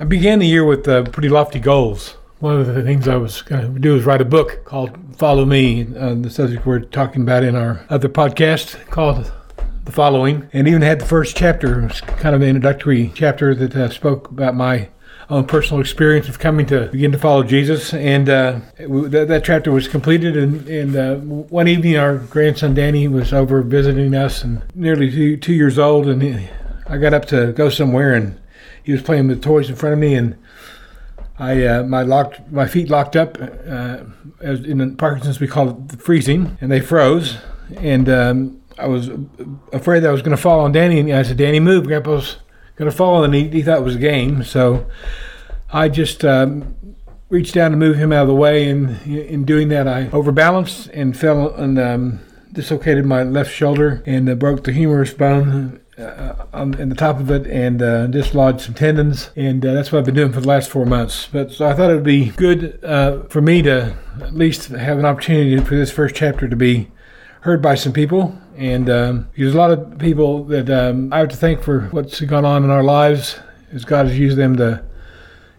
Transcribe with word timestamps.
I 0.00 0.04
began 0.04 0.38
the 0.38 0.46
year 0.46 0.64
with 0.64 0.88
uh, 0.88 1.02
pretty 1.02 1.28
lofty 1.28 1.58
goals. 1.58 2.16
One 2.38 2.58
of 2.58 2.66
the 2.66 2.82
things 2.82 3.06
I 3.06 3.16
was 3.16 3.42
going 3.42 3.74
to 3.74 3.78
do 3.78 3.96
is 3.96 4.06
write 4.06 4.22
a 4.22 4.24
book 4.24 4.64
called 4.64 4.96
Follow 5.18 5.44
Me, 5.44 5.86
uh, 5.94 6.14
the 6.14 6.30
subject 6.30 6.64
we're 6.64 6.80
talking 6.80 7.20
about 7.20 7.42
in 7.42 7.54
our 7.54 7.84
other 7.90 8.08
podcast 8.08 8.82
called 8.86 9.30
The 9.84 9.92
Following, 9.92 10.48
and 10.54 10.66
even 10.66 10.80
had 10.80 11.02
the 11.02 11.04
first 11.04 11.36
chapter, 11.36 11.86
kind 12.16 12.34
of 12.34 12.40
an 12.40 12.48
introductory 12.48 13.12
chapter 13.14 13.54
that 13.54 13.76
uh, 13.76 13.90
spoke 13.90 14.30
about 14.30 14.54
my 14.54 14.88
own 15.28 15.44
personal 15.44 15.82
experience 15.82 16.30
of 16.30 16.38
coming 16.38 16.64
to 16.68 16.86
begin 16.86 17.12
to 17.12 17.18
follow 17.18 17.42
Jesus. 17.42 17.92
And 17.92 18.26
uh, 18.30 18.60
that, 18.78 19.26
that, 19.28 19.44
chapter 19.44 19.70
was 19.70 19.86
completed, 19.86 20.34
and, 20.34 20.66
and 20.66 20.96
uh, 20.96 21.16
one 21.16 21.68
evening 21.68 21.98
our 21.98 22.16
grandson 22.16 22.72
Danny 22.72 23.06
was 23.06 23.34
over 23.34 23.60
visiting 23.60 24.14
us, 24.14 24.44
and 24.44 24.62
nearly 24.74 25.10
two, 25.10 25.36
two 25.36 25.52
years 25.52 25.78
old, 25.78 26.08
and 26.08 26.22
he, 26.22 26.48
I 26.86 26.96
got 26.96 27.12
up 27.12 27.26
to 27.26 27.52
go 27.52 27.68
somewhere 27.68 28.14
and 28.14 28.39
he 28.82 28.92
was 28.92 29.02
playing 29.02 29.28
with 29.28 29.42
toys 29.42 29.68
in 29.68 29.76
front 29.76 29.92
of 29.94 29.98
me, 29.98 30.14
and 30.14 30.36
I 31.38 31.64
uh, 31.64 31.82
my 31.84 32.02
locked 32.02 32.50
my 32.52 32.66
feet 32.66 32.90
locked 32.90 33.16
up. 33.16 33.38
Uh, 33.40 33.98
as 34.40 34.60
in 34.64 34.96
Parkinson's, 34.96 35.40
we 35.40 35.46
call 35.46 35.70
it 35.70 36.00
freezing, 36.00 36.58
and 36.60 36.70
they 36.70 36.80
froze. 36.80 37.38
And 37.76 38.08
um, 38.08 38.62
I 38.78 38.88
was 38.88 39.10
afraid 39.72 40.00
that 40.00 40.08
I 40.08 40.12
was 40.12 40.22
going 40.22 40.36
to 40.36 40.42
fall 40.42 40.60
on 40.60 40.72
Danny. 40.72 41.00
And 41.00 41.12
I 41.12 41.22
said, 41.22 41.36
"Danny, 41.36 41.60
move! 41.60 41.86
Grandpa's 41.86 42.36
going 42.76 42.90
to 42.90 42.96
fall." 42.96 43.24
And 43.24 43.34
he, 43.34 43.48
he 43.48 43.62
thought 43.62 43.78
it 43.78 43.84
was 43.84 43.96
a 43.96 44.00
game, 44.00 44.44
so 44.44 44.86
I 45.72 45.88
just. 45.88 46.24
Um, 46.24 46.76
reached 47.30 47.54
down 47.54 47.70
to 47.70 47.76
move 47.76 47.96
him 47.96 48.12
out 48.12 48.22
of 48.22 48.28
the 48.28 48.34
way, 48.34 48.68
and 48.68 49.00
in 49.06 49.44
doing 49.44 49.68
that, 49.68 49.86
I 49.86 50.06
overbalanced 50.08 50.90
and 50.92 51.16
fell 51.16 51.54
and 51.54 51.78
um, 51.78 52.20
dislocated 52.52 53.06
my 53.06 53.22
left 53.22 53.52
shoulder 53.52 54.02
and 54.04 54.28
uh, 54.28 54.34
broke 54.34 54.64
the 54.64 54.72
humerus 54.72 55.14
bone 55.14 55.80
uh, 56.00 56.46
on, 56.52 56.74
in 56.74 56.88
the 56.88 56.94
top 56.94 57.20
of 57.20 57.30
it 57.30 57.46
and 57.46 57.82
uh, 57.82 58.06
dislodged 58.06 58.62
some 58.62 58.74
tendons. 58.74 59.30
And 59.36 59.64
uh, 59.64 59.74
that's 59.74 59.92
what 59.92 59.98
I've 60.00 60.04
been 60.04 60.14
doing 60.14 60.32
for 60.32 60.40
the 60.40 60.48
last 60.48 60.70
four 60.70 60.86
months. 60.86 61.28
But 61.30 61.52
so 61.52 61.68
I 61.68 61.74
thought 61.74 61.90
it 61.90 61.94
would 61.94 62.04
be 62.04 62.30
good 62.30 62.82
uh, 62.84 63.22
for 63.24 63.40
me 63.40 63.62
to 63.62 63.96
at 64.20 64.34
least 64.34 64.68
have 64.68 64.98
an 64.98 65.04
opportunity 65.04 65.58
for 65.64 65.76
this 65.76 65.90
first 65.90 66.14
chapter 66.14 66.48
to 66.48 66.56
be 66.56 66.90
heard 67.42 67.62
by 67.62 67.74
some 67.74 67.92
people. 67.92 68.38
And 68.56 68.90
um, 68.90 69.28
there's 69.36 69.54
a 69.54 69.58
lot 69.58 69.70
of 69.70 69.98
people 69.98 70.44
that 70.44 70.68
um, 70.68 71.12
I 71.12 71.18
have 71.18 71.28
to 71.28 71.36
thank 71.36 71.62
for 71.62 71.82
what's 71.90 72.20
gone 72.20 72.44
on 72.44 72.64
in 72.64 72.70
our 72.70 72.82
lives 72.82 73.38
as 73.72 73.84
God 73.84 74.06
has 74.06 74.18
used 74.18 74.36
them 74.36 74.56
to 74.56 74.82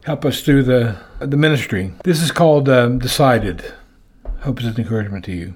help 0.04 0.26
us 0.26 0.42
through 0.42 0.64
the, 0.64 0.98
the 1.20 1.38
ministry. 1.38 1.94
This 2.04 2.22
is 2.22 2.32
called 2.32 2.70
um, 2.70 3.00
Decided. 3.00 3.74
Hope 4.42 4.60
it's 4.60 4.68
an 4.68 4.78
encouragement 4.78 5.26
to 5.26 5.32
you. 5.32 5.54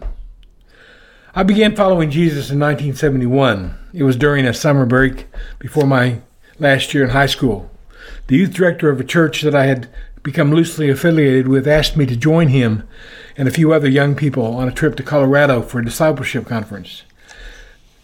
I 1.37 1.43
began 1.43 1.75
following 1.75 2.11
Jesus 2.11 2.49
in 2.49 2.61
1971. 2.61 3.77
It 3.91 4.03
was 4.03 4.15
during 4.15 4.45
a 4.45 4.53
summer 4.53 4.85
break 4.85 5.27
before 5.59 5.85
my 5.85 6.21
last 6.59 6.93
year 6.93 7.03
in 7.03 7.09
high 7.09 7.25
school. 7.25 7.69
The 8.27 8.37
youth 8.37 8.53
director 8.53 8.89
of 8.89 9.01
a 9.01 9.03
church 9.03 9.41
that 9.41 9.53
I 9.53 9.65
had 9.65 9.89
become 10.23 10.53
loosely 10.53 10.89
affiliated 10.89 11.49
with 11.49 11.67
asked 11.67 11.97
me 11.97 12.05
to 12.05 12.15
join 12.15 12.47
him 12.47 12.87
and 13.35 13.49
a 13.49 13.51
few 13.51 13.73
other 13.73 13.89
young 13.89 14.15
people 14.15 14.45
on 14.45 14.69
a 14.69 14.71
trip 14.71 14.95
to 14.95 15.03
Colorado 15.03 15.61
for 15.61 15.79
a 15.79 15.83
discipleship 15.83 16.45
conference. 16.45 17.03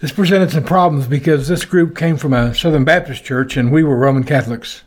This 0.02 0.12
presented 0.12 0.52
some 0.52 0.66
problems 0.66 1.08
because 1.08 1.48
this 1.48 1.64
group 1.64 1.96
came 1.96 2.18
from 2.18 2.34
a 2.34 2.54
Southern 2.54 2.84
Baptist 2.84 3.24
church 3.24 3.56
and 3.56 3.72
we 3.72 3.82
were 3.82 3.96
Roman 3.96 4.26
Catholics. 4.26 4.82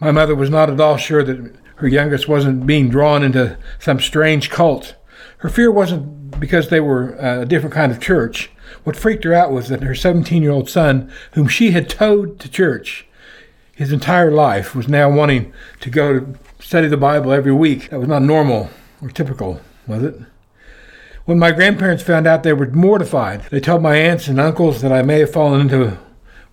My 0.00 0.10
mother 0.10 0.34
was 0.34 0.48
not 0.48 0.70
at 0.70 0.80
all 0.80 0.96
sure 0.96 1.22
that 1.22 1.54
her 1.76 1.88
youngest 1.88 2.28
wasn't 2.28 2.66
being 2.66 2.88
drawn 2.88 3.22
into 3.22 3.58
some 3.78 4.00
strange 4.00 4.48
cult. 4.48 4.94
Her 5.44 5.50
fear 5.50 5.70
wasn't 5.70 6.40
because 6.40 6.70
they 6.70 6.80
were 6.80 7.22
uh, 7.22 7.42
a 7.42 7.44
different 7.44 7.74
kind 7.74 7.92
of 7.92 8.00
church. 8.00 8.50
What 8.84 8.96
freaked 8.96 9.24
her 9.24 9.34
out 9.34 9.52
was 9.52 9.68
that 9.68 9.82
her 9.82 9.94
17 9.94 10.42
year 10.42 10.50
old 10.50 10.70
son, 10.70 11.12
whom 11.32 11.48
she 11.48 11.72
had 11.72 11.86
towed 11.86 12.40
to 12.40 12.48
church 12.48 13.06
his 13.74 13.92
entire 13.92 14.30
life, 14.30 14.74
was 14.74 14.88
now 14.88 15.10
wanting 15.10 15.52
to 15.80 15.90
go 15.90 16.18
to 16.18 16.34
study 16.60 16.88
the 16.88 16.96
Bible 16.96 17.30
every 17.30 17.52
week. 17.52 17.90
That 17.90 17.98
was 17.98 18.08
not 18.08 18.22
normal 18.22 18.70
or 19.02 19.10
typical, 19.10 19.60
was 19.86 20.02
it? 20.02 20.18
When 21.26 21.38
my 21.38 21.52
grandparents 21.52 22.02
found 22.02 22.26
out, 22.26 22.42
they 22.42 22.54
were 22.54 22.70
mortified. 22.70 23.42
They 23.50 23.60
told 23.60 23.82
my 23.82 23.96
aunts 23.96 24.28
and 24.28 24.40
uncles 24.40 24.80
that 24.80 24.92
I 24.92 25.02
may 25.02 25.18
have 25.18 25.32
fallen 25.34 25.60
into 25.60 25.98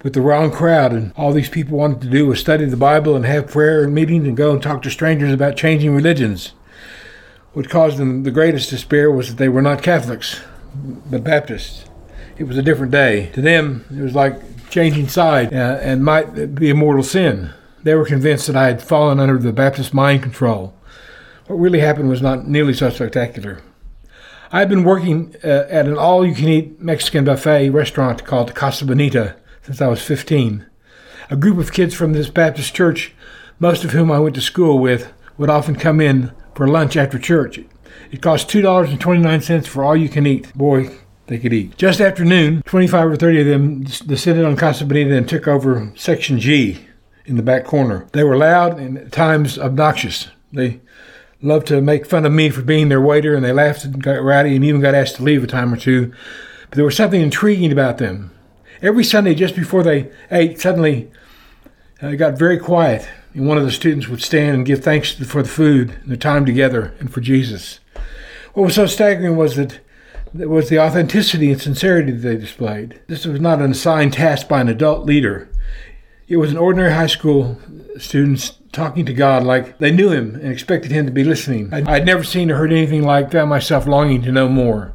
with 0.03 0.11
the 0.11 0.21
wrong 0.21 0.51
crowd, 0.51 0.91
and 0.91 1.13
all 1.15 1.31
these 1.31 1.47
people 1.47 1.77
wanted 1.77 2.01
to 2.01 2.09
do 2.09 2.27
was 2.27 2.41
study 2.41 2.65
the 2.65 2.75
Bible 2.75 3.15
and 3.15 3.23
have 3.23 3.51
prayer 3.51 3.85
and 3.85 3.95
meetings 3.95 4.27
and 4.27 4.35
go 4.35 4.51
and 4.51 4.61
talk 4.61 4.81
to 4.81 4.89
strangers 4.89 5.31
about 5.31 5.55
changing 5.55 5.95
religions. 5.95 6.51
What 7.53 7.69
caused 7.69 7.97
them 7.97 8.23
the 8.23 8.31
greatest 8.31 8.69
despair 8.69 9.11
was 9.11 9.29
that 9.29 9.37
they 9.37 9.49
were 9.49 9.61
not 9.61 9.83
Catholics, 9.83 10.39
but 10.73 11.23
Baptists. 11.23 11.83
It 12.37 12.45
was 12.45 12.57
a 12.57 12.61
different 12.61 12.93
day. 12.93 13.29
To 13.33 13.41
them, 13.41 13.83
it 13.91 14.01
was 14.01 14.15
like 14.15 14.69
changing 14.69 15.09
side 15.09 15.53
uh, 15.53 15.77
and 15.81 16.03
might 16.03 16.55
be 16.55 16.69
a 16.69 16.75
mortal 16.75 17.03
sin. 17.03 17.51
They 17.83 17.93
were 17.93 18.05
convinced 18.05 18.47
that 18.47 18.55
I 18.55 18.67
had 18.67 18.81
fallen 18.81 19.19
under 19.19 19.37
the 19.37 19.51
Baptist 19.51 19.93
mind 19.93 20.23
control. 20.23 20.73
What 21.47 21.57
really 21.57 21.81
happened 21.81 22.07
was 22.07 22.21
not 22.21 22.47
nearly 22.47 22.73
so 22.73 22.89
spectacular. 22.89 23.61
I 24.53 24.59
had 24.59 24.69
been 24.69 24.85
working 24.85 25.35
uh, 25.43 25.65
at 25.69 25.87
an 25.87 25.97
all 25.97 26.25
you 26.25 26.33
can 26.33 26.47
eat 26.47 26.79
Mexican 26.79 27.25
buffet 27.25 27.69
restaurant 27.69 28.23
called 28.23 28.55
Casa 28.55 28.85
Bonita 28.85 29.35
since 29.61 29.81
I 29.81 29.87
was 29.87 30.01
15. 30.01 30.65
A 31.29 31.35
group 31.35 31.57
of 31.57 31.73
kids 31.73 31.93
from 31.93 32.13
this 32.13 32.29
Baptist 32.29 32.73
church, 32.73 33.13
most 33.59 33.83
of 33.83 33.91
whom 33.91 34.09
I 34.09 34.19
went 34.19 34.35
to 34.35 34.41
school 34.41 34.79
with, 34.79 35.11
would 35.37 35.49
often 35.49 35.75
come 35.75 35.99
in 35.99 36.31
for 36.55 36.67
lunch 36.67 36.97
after 36.97 37.17
church. 37.17 37.59
It 38.11 38.21
cost 38.21 38.49
$2.29 38.49 39.67
for 39.67 39.83
all 39.83 39.95
you 39.95 40.09
can 40.09 40.25
eat. 40.25 40.53
Boy, 40.53 40.91
they 41.27 41.37
could 41.37 41.53
eat. 41.53 41.77
Just 41.77 42.01
after 42.01 42.25
noon, 42.25 42.61
25 42.63 43.11
or 43.11 43.15
30 43.15 43.41
of 43.41 43.47
them 43.47 43.83
descended 43.83 44.45
on 44.45 44.57
Casa 44.57 44.85
Bonita 44.85 45.15
and 45.15 45.27
took 45.27 45.47
over 45.47 45.91
Section 45.95 46.39
G 46.39 46.85
in 47.25 47.37
the 47.37 47.43
back 47.43 47.63
corner. 47.63 48.07
They 48.11 48.23
were 48.23 48.35
loud 48.35 48.79
and 48.79 48.97
at 48.97 49.11
times 49.11 49.57
obnoxious. 49.57 50.27
They 50.51 50.81
loved 51.41 51.67
to 51.67 51.81
make 51.81 52.05
fun 52.05 52.25
of 52.25 52.33
me 52.33 52.49
for 52.49 52.61
being 52.61 52.89
their 52.89 53.01
waiter, 53.01 53.33
and 53.33 53.43
they 53.43 53.53
laughed 53.53 53.85
and 53.85 54.03
got 54.03 54.21
rowdy 54.21 54.55
and 54.55 54.65
even 54.65 54.81
got 54.81 54.95
asked 54.95 55.15
to 55.17 55.23
leave 55.23 55.43
a 55.43 55.47
time 55.47 55.73
or 55.73 55.77
two. 55.77 56.11
But 56.69 56.75
there 56.75 56.85
was 56.85 56.97
something 56.97 57.21
intriguing 57.21 57.71
about 57.71 57.97
them. 57.97 58.31
Every 58.81 59.03
Sunday, 59.03 59.35
just 59.35 59.55
before 59.55 59.83
they 59.83 60.11
ate, 60.31 60.59
suddenly 60.59 61.11
uh, 62.01 62.07
it 62.07 62.17
got 62.17 62.37
very 62.37 62.57
quiet 62.57 63.07
and 63.33 63.47
one 63.47 63.57
of 63.57 63.63
the 63.63 63.71
students 63.71 64.07
would 64.07 64.21
stand 64.21 64.55
and 64.55 64.65
give 64.65 64.83
thanks 64.83 65.11
for 65.11 65.41
the 65.41 65.49
food 65.49 65.91
and 66.03 66.11
the 66.11 66.17
time 66.17 66.45
together 66.45 66.93
and 66.99 67.13
for 67.13 67.21
Jesus. 67.21 67.79
What 68.53 68.63
was 68.63 68.75
so 68.75 68.85
staggering 68.85 69.37
was 69.37 69.55
that 69.55 69.79
it 70.37 70.49
was 70.49 70.69
the 70.69 70.79
authenticity 70.79 71.51
and 71.51 71.61
sincerity 71.61 72.11
that 72.11 72.19
they 72.19 72.37
displayed. 72.37 73.01
This 73.07 73.25
was 73.25 73.39
not 73.39 73.61
an 73.61 73.71
assigned 73.71 74.13
task 74.13 74.47
by 74.47 74.61
an 74.61 74.69
adult 74.69 75.05
leader. 75.05 75.49
It 76.27 76.37
was 76.37 76.51
an 76.51 76.57
ordinary 76.57 76.93
high 76.93 77.07
school 77.07 77.57
students 77.97 78.57
talking 78.71 79.05
to 79.05 79.13
God 79.13 79.43
like 79.43 79.77
they 79.79 79.91
knew 79.91 80.11
Him 80.11 80.35
and 80.35 80.51
expected 80.51 80.91
Him 80.91 81.05
to 81.05 81.11
be 81.11 81.25
listening. 81.25 81.73
I'd 81.73 82.05
never 82.05 82.23
seen 82.23 82.49
or 82.49 82.55
heard 82.55 82.71
anything 82.71 83.03
like 83.03 83.31
that 83.31 83.47
myself, 83.47 83.85
longing 83.85 84.21
to 84.23 84.31
know 84.31 84.47
more. 84.47 84.93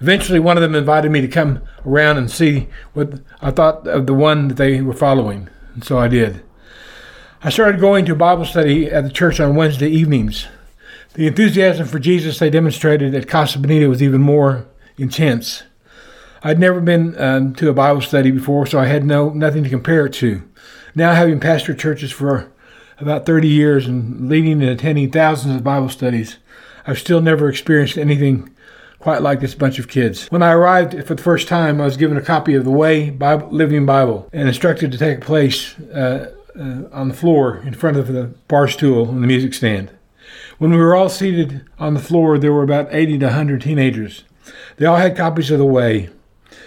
Eventually, 0.00 0.40
one 0.40 0.56
of 0.56 0.62
them 0.62 0.74
invited 0.74 1.10
me 1.10 1.20
to 1.20 1.28
come 1.28 1.62
around 1.86 2.18
and 2.18 2.30
see 2.30 2.68
what 2.92 3.20
I 3.40 3.50
thought 3.50 3.86
of 3.86 4.06
the 4.06 4.14
one 4.14 4.48
that 4.48 4.56
they 4.56 4.82
were 4.82 4.92
following, 4.92 5.48
and 5.74 5.84
so 5.84 5.98
I 5.98 6.08
did. 6.08 6.42
I 7.44 7.50
started 7.50 7.80
going 7.80 8.04
to 8.04 8.14
Bible 8.14 8.44
study 8.44 8.88
at 8.88 9.02
the 9.02 9.10
church 9.10 9.40
on 9.40 9.56
Wednesday 9.56 9.88
evenings. 9.88 10.46
The 11.14 11.26
enthusiasm 11.26 11.88
for 11.88 11.98
Jesus 11.98 12.38
they 12.38 12.50
demonstrated 12.50 13.16
at 13.16 13.26
Casa 13.26 13.58
Bonita 13.58 13.88
was 13.88 14.00
even 14.00 14.20
more 14.20 14.68
intense. 14.96 15.64
I'd 16.44 16.60
never 16.60 16.80
been 16.80 17.20
um, 17.20 17.52
to 17.56 17.68
a 17.68 17.74
Bible 17.74 18.00
study 18.00 18.30
before, 18.30 18.66
so 18.66 18.78
I 18.78 18.86
had 18.86 19.04
no 19.04 19.30
nothing 19.30 19.64
to 19.64 19.70
compare 19.70 20.06
it 20.06 20.12
to. 20.14 20.48
Now, 20.94 21.14
having 21.14 21.40
pastored 21.40 21.80
churches 21.80 22.12
for 22.12 22.48
about 22.98 23.26
30 23.26 23.48
years 23.48 23.88
and 23.88 24.28
leading 24.28 24.62
and 24.62 24.70
attending 24.70 25.10
thousands 25.10 25.56
of 25.56 25.64
Bible 25.64 25.88
studies, 25.88 26.38
I've 26.86 27.00
still 27.00 27.20
never 27.20 27.48
experienced 27.48 27.98
anything 27.98 28.54
quite 29.00 29.20
like 29.20 29.40
this 29.40 29.56
bunch 29.56 29.80
of 29.80 29.88
kids. 29.88 30.28
When 30.28 30.44
I 30.44 30.52
arrived 30.52 30.92
for 31.08 31.16
the 31.16 31.22
first 31.22 31.48
time, 31.48 31.80
I 31.80 31.86
was 31.86 31.96
given 31.96 32.16
a 32.16 32.22
copy 32.22 32.54
of 32.54 32.62
the 32.62 32.70
Way 32.70 33.10
Bible, 33.10 33.48
Living 33.50 33.84
Bible 33.84 34.28
and 34.32 34.46
instructed 34.46 34.92
to 34.92 34.98
take 34.98 35.22
place 35.22 35.76
uh, 35.90 36.32
uh, 36.58 36.82
on 36.92 37.08
the 37.08 37.14
floor 37.14 37.58
in 37.58 37.74
front 37.74 37.96
of 37.96 38.08
the 38.08 38.34
bar 38.48 38.68
stool 38.68 39.08
and 39.08 39.22
the 39.22 39.26
music 39.26 39.54
stand. 39.54 39.90
When 40.58 40.70
we 40.70 40.76
were 40.76 40.94
all 40.94 41.08
seated 41.08 41.64
on 41.78 41.94
the 41.94 42.00
floor, 42.00 42.38
there 42.38 42.52
were 42.52 42.62
about 42.62 42.88
80 42.92 43.18
to 43.18 43.26
100 43.26 43.62
teenagers. 43.62 44.24
They 44.76 44.86
all 44.86 44.96
had 44.96 45.16
copies 45.16 45.50
of 45.50 45.58
The 45.58 45.64
Way. 45.64 46.10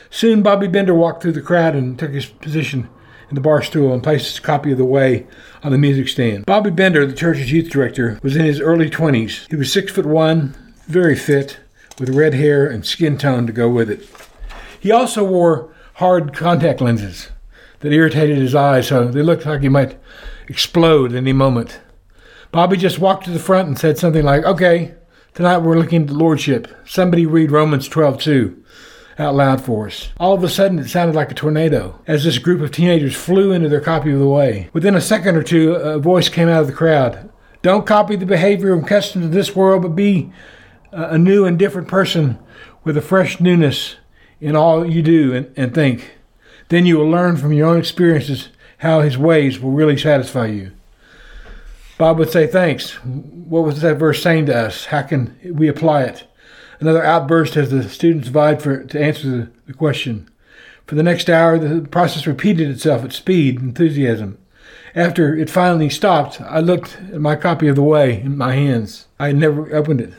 Soon, 0.09 0.41
Bobby 0.41 0.67
Bender 0.67 0.93
walked 0.93 1.21
through 1.21 1.33
the 1.33 1.41
crowd 1.41 1.75
and 1.75 1.97
took 1.97 2.11
his 2.11 2.25
position 2.25 2.89
in 3.29 3.35
the 3.35 3.41
bar 3.41 3.61
stool 3.61 3.93
and 3.93 4.03
placed 4.03 4.27
his 4.27 4.39
copy 4.39 4.71
of 4.71 4.77
The 4.77 4.85
Way 4.85 5.27
on 5.63 5.71
the 5.71 5.77
music 5.77 6.07
stand. 6.07 6.45
Bobby 6.45 6.69
Bender, 6.69 7.05
the 7.05 7.13
church's 7.13 7.51
youth 7.51 7.69
director, 7.69 8.19
was 8.21 8.35
in 8.35 8.45
his 8.45 8.59
early 8.59 8.89
20s. 8.89 9.49
He 9.49 9.55
was 9.55 9.71
six 9.71 9.91
foot 9.91 10.05
one, 10.05 10.55
very 10.87 11.15
fit, 11.15 11.59
with 11.99 12.09
red 12.09 12.33
hair 12.33 12.67
and 12.67 12.85
skin 12.85 13.17
tone 13.17 13.47
to 13.47 13.53
go 13.53 13.69
with 13.69 13.89
it. 13.89 14.07
He 14.79 14.91
also 14.91 15.23
wore 15.23 15.73
hard 15.95 16.33
contact 16.33 16.81
lenses 16.81 17.29
that 17.79 17.91
irritated 17.91 18.37
his 18.37 18.55
eyes, 18.55 18.87
so 18.87 19.07
they 19.07 19.21
looked 19.21 19.45
like 19.45 19.61
he 19.61 19.69
might 19.69 19.97
explode 20.47 21.13
any 21.13 21.33
moment. 21.33 21.79
Bobby 22.51 22.77
just 22.77 22.99
walked 22.99 23.25
to 23.25 23.31
the 23.31 23.39
front 23.39 23.67
and 23.67 23.77
said 23.77 23.97
something 23.97 24.23
like, 24.23 24.43
Okay, 24.45 24.93
tonight 25.33 25.57
we're 25.59 25.77
looking 25.77 26.03
at 26.03 26.07
the 26.07 26.13
Lordship. 26.13 26.67
Somebody 26.87 27.25
read 27.25 27.51
Romans 27.51 27.87
12 27.87 28.19
too. 28.21 28.63
out 29.17 29.35
loud 29.35 29.61
for 29.61 29.87
us. 29.87 30.09
All 30.17 30.33
of 30.33 30.43
a 30.43 30.49
sudden, 30.49 30.79
it 30.79 30.89
sounded 30.89 31.15
like 31.15 31.31
a 31.31 31.35
tornado 31.35 32.01
as 32.07 32.23
this 32.23 32.37
group 32.37 32.61
of 32.61 32.71
teenagers 32.71 33.15
flew 33.15 33.51
into 33.51 33.69
their 33.69 33.81
copy 33.81 34.11
of 34.11 34.19
The 34.19 34.27
Way. 34.27 34.69
Within 34.73 34.95
a 34.95 35.01
second 35.01 35.35
or 35.35 35.43
two, 35.43 35.73
a 35.73 35.99
voice 35.99 36.29
came 36.29 36.49
out 36.49 36.61
of 36.61 36.67
the 36.67 36.73
crowd. 36.73 37.29
Don't 37.61 37.87
copy 37.87 38.15
the 38.15 38.25
behavior 38.25 38.73
and 38.73 38.87
customs 38.87 39.25
of 39.25 39.31
this 39.31 39.55
world, 39.55 39.81
but 39.81 39.95
be 39.95 40.31
uh, 40.93 41.07
a 41.11 41.17
new 41.17 41.45
and 41.45 41.57
different 41.57 41.87
person 41.87 42.37
with 42.83 42.95
a 42.97 43.01
fresh 43.01 43.39
newness 43.39 43.95
in 44.39 44.55
all 44.55 44.85
you 44.85 45.01
do 45.01 45.33
and, 45.33 45.51
and 45.57 45.73
think. 45.73 46.17
Then 46.69 46.85
you 46.85 46.97
will 46.97 47.09
learn 47.09 47.37
from 47.37 47.53
your 47.53 47.69
own 47.69 47.79
experiences 47.79 48.49
how 48.79 49.01
his 49.01 49.17
ways 49.17 49.59
will 49.59 49.71
really 49.71 49.97
satisfy 49.97 50.47
you. 50.47 50.71
Bob 51.97 52.17
would 52.17 52.31
say, 52.31 52.47
Thanks. 52.47 52.91
What 53.03 53.63
was 53.63 53.81
that 53.81 53.97
verse 53.97 54.21
saying 54.21 54.47
to 54.47 54.55
us? 54.55 54.85
How 54.85 55.01
can 55.01 55.37
we 55.43 55.67
apply 55.67 56.03
it? 56.03 56.25
Another 56.79 57.03
outburst 57.03 57.55
as 57.55 57.71
the 57.71 57.87
students 57.87 58.27
vied 58.27 58.61
for 58.61 58.83
to 58.83 59.01
answer 59.01 59.29
the, 59.29 59.51
the 59.67 59.73
question. 59.73 60.29
For 60.85 60.95
the 60.95 61.03
next 61.03 61.29
hour, 61.29 61.57
the 61.57 61.87
process 61.87 62.27
repeated 62.27 62.69
itself 62.69 63.03
at 63.03 63.13
speed, 63.13 63.59
enthusiasm. 63.59 64.37
After 64.93 65.35
it 65.35 65.49
finally 65.49 65.89
stopped, 65.89 66.39
I 66.41 66.59
looked 66.59 66.97
at 67.11 67.19
my 67.19 67.35
copy 67.35 67.67
of 67.67 67.75
The 67.75 67.83
Way 67.83 68.21
in 68.21 68.37
my 68.37 68.53
hands. 68.53 69.07
I 69.19 69.27
had 69.27 69.35
never 69.35 69.73
opened 69.75 70.01
it. 70.01 70.13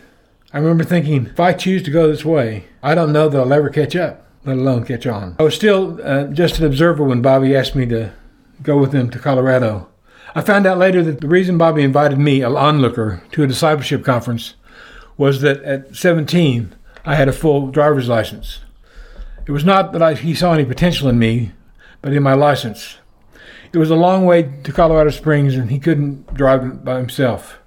I 0.52 0.58
remember 0.58 0.84
thinking, 0.84 1.26
if 1.26 1.38
I 1.38 1.52
choose 1.52 1.82
to 1.84 1.90
go 1.90 2.08
this 2.08 2.24
way, 2.24 2.64
I 2.82 2.94
don't 2.94 3.12
know 3.12 3.28
that 3.28 3.38
I'll 3.38 3.52
ever 3.52 3.70
catch 3.70 3.94
up, 3.94 4.25
let 4.46 4.56
alone 4.56 4.84
catch 4.84 5.06
on. 5.06 5.36
I 5.38 5.42
was 5.42 5.54
still 5.54 6.00
uh, 6.02 6.24
just 6.28 6.58
an 6.58 6.64
observer 6.64 7.04
when 7.04 7.20
Bobby 7.20 7.54
asked 7.54 7.74
me 7.74 7.84
to 7.86 8.12
go 8.62 8.78
with 8.78 8.94
him 8.94 9.10
to 9.10 9.18
Colorado. 9.18 9.88
I 10.34 10.40
found 10.40 10.66
out 10.66 10.78
later 10.78 11.02
that 11.02 11.20
the 11.20 11.28
reason 11.28 11.58
Bobby 11.58 11.82
invited 11.82 12.18
me, 12.18 12.42
an 12.42 12.56
onlooker, 12.56 13.22
to 13.32 13.42
a 13.42 13.46
discipleship 13.46 14.04
conference 14.04 14.54
was 15.16 15.40
that 15.40 15.62
at 15.62 15.96
17, 15.96 16.74
I 17.04 17.14
had 17.14 17.28
a 17.28 17.32
full 17.32 17.68
driver's 17.68 18.08
license. 18.08 18.60
It 19.46 19.52
was 19.52 19.64
not 19.64 19.92
that 19.92 20.02
I, 20.02 20.14
he 20.14 20.34
saw 20.34 20.52
any 20.52 20.64
potential 20.64 21.08
in 21.08 21.18
me, 21.18 21.52
but 22.02 22.12
in 22.12 22.22
my 22.22 22.34
license. 22.34 22.98
It 23.72 23.78
was 23.78 23.90
a 23.90 23.96
long 23.96 24.26
way 24.26 24.42
to 24.64 24.72
Colorado 24.72 25.10
Springs, 25.10 25.54
and 25.54 25.70
he 25.70 25.78
couldn't 25.78 26.34
drive 26.34 26.84
by 26.84 26.98
himself. 26.98 27.58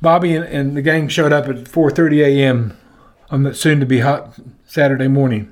Bobby 0.00 0.34
and, 0.34 0.44
and 0.44 0.76
the 0.76 0.82
gang 0.82 1.08
showed 1.08 1.32
up 1.32 1.46
at 1.46 1.64
4:30 1.64 2.24
a.m. 2.24 2.76
on 3.30 3.44
that 3.44 3.56
soon-to-be 3.56 4.00
hot 4.00 4.34
Saturday 4.66 5.08
morning. 5.08 5.51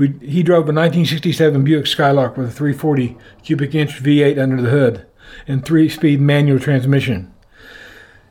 We, 0.00 0.14
he 0.22 0.42
drove 0.42 0.60
a 0.60 0.72
1967 0.72 1.62
Buick 1.62 1.86
Skylark 1.86 2.38
with 2.38 2.48
a 2.48 2.50
340 2.50 3.18
cubic 3.42 3.74
inch 3.74 4.02
V8 4.02 4.40
under 4.40 4.62
the 4.62 4.70
hood 4.70 5.04
and 5.46 5.62
three-speed 5.62 6.22
manual 6.22 6.58
transmission. 6.58 7.30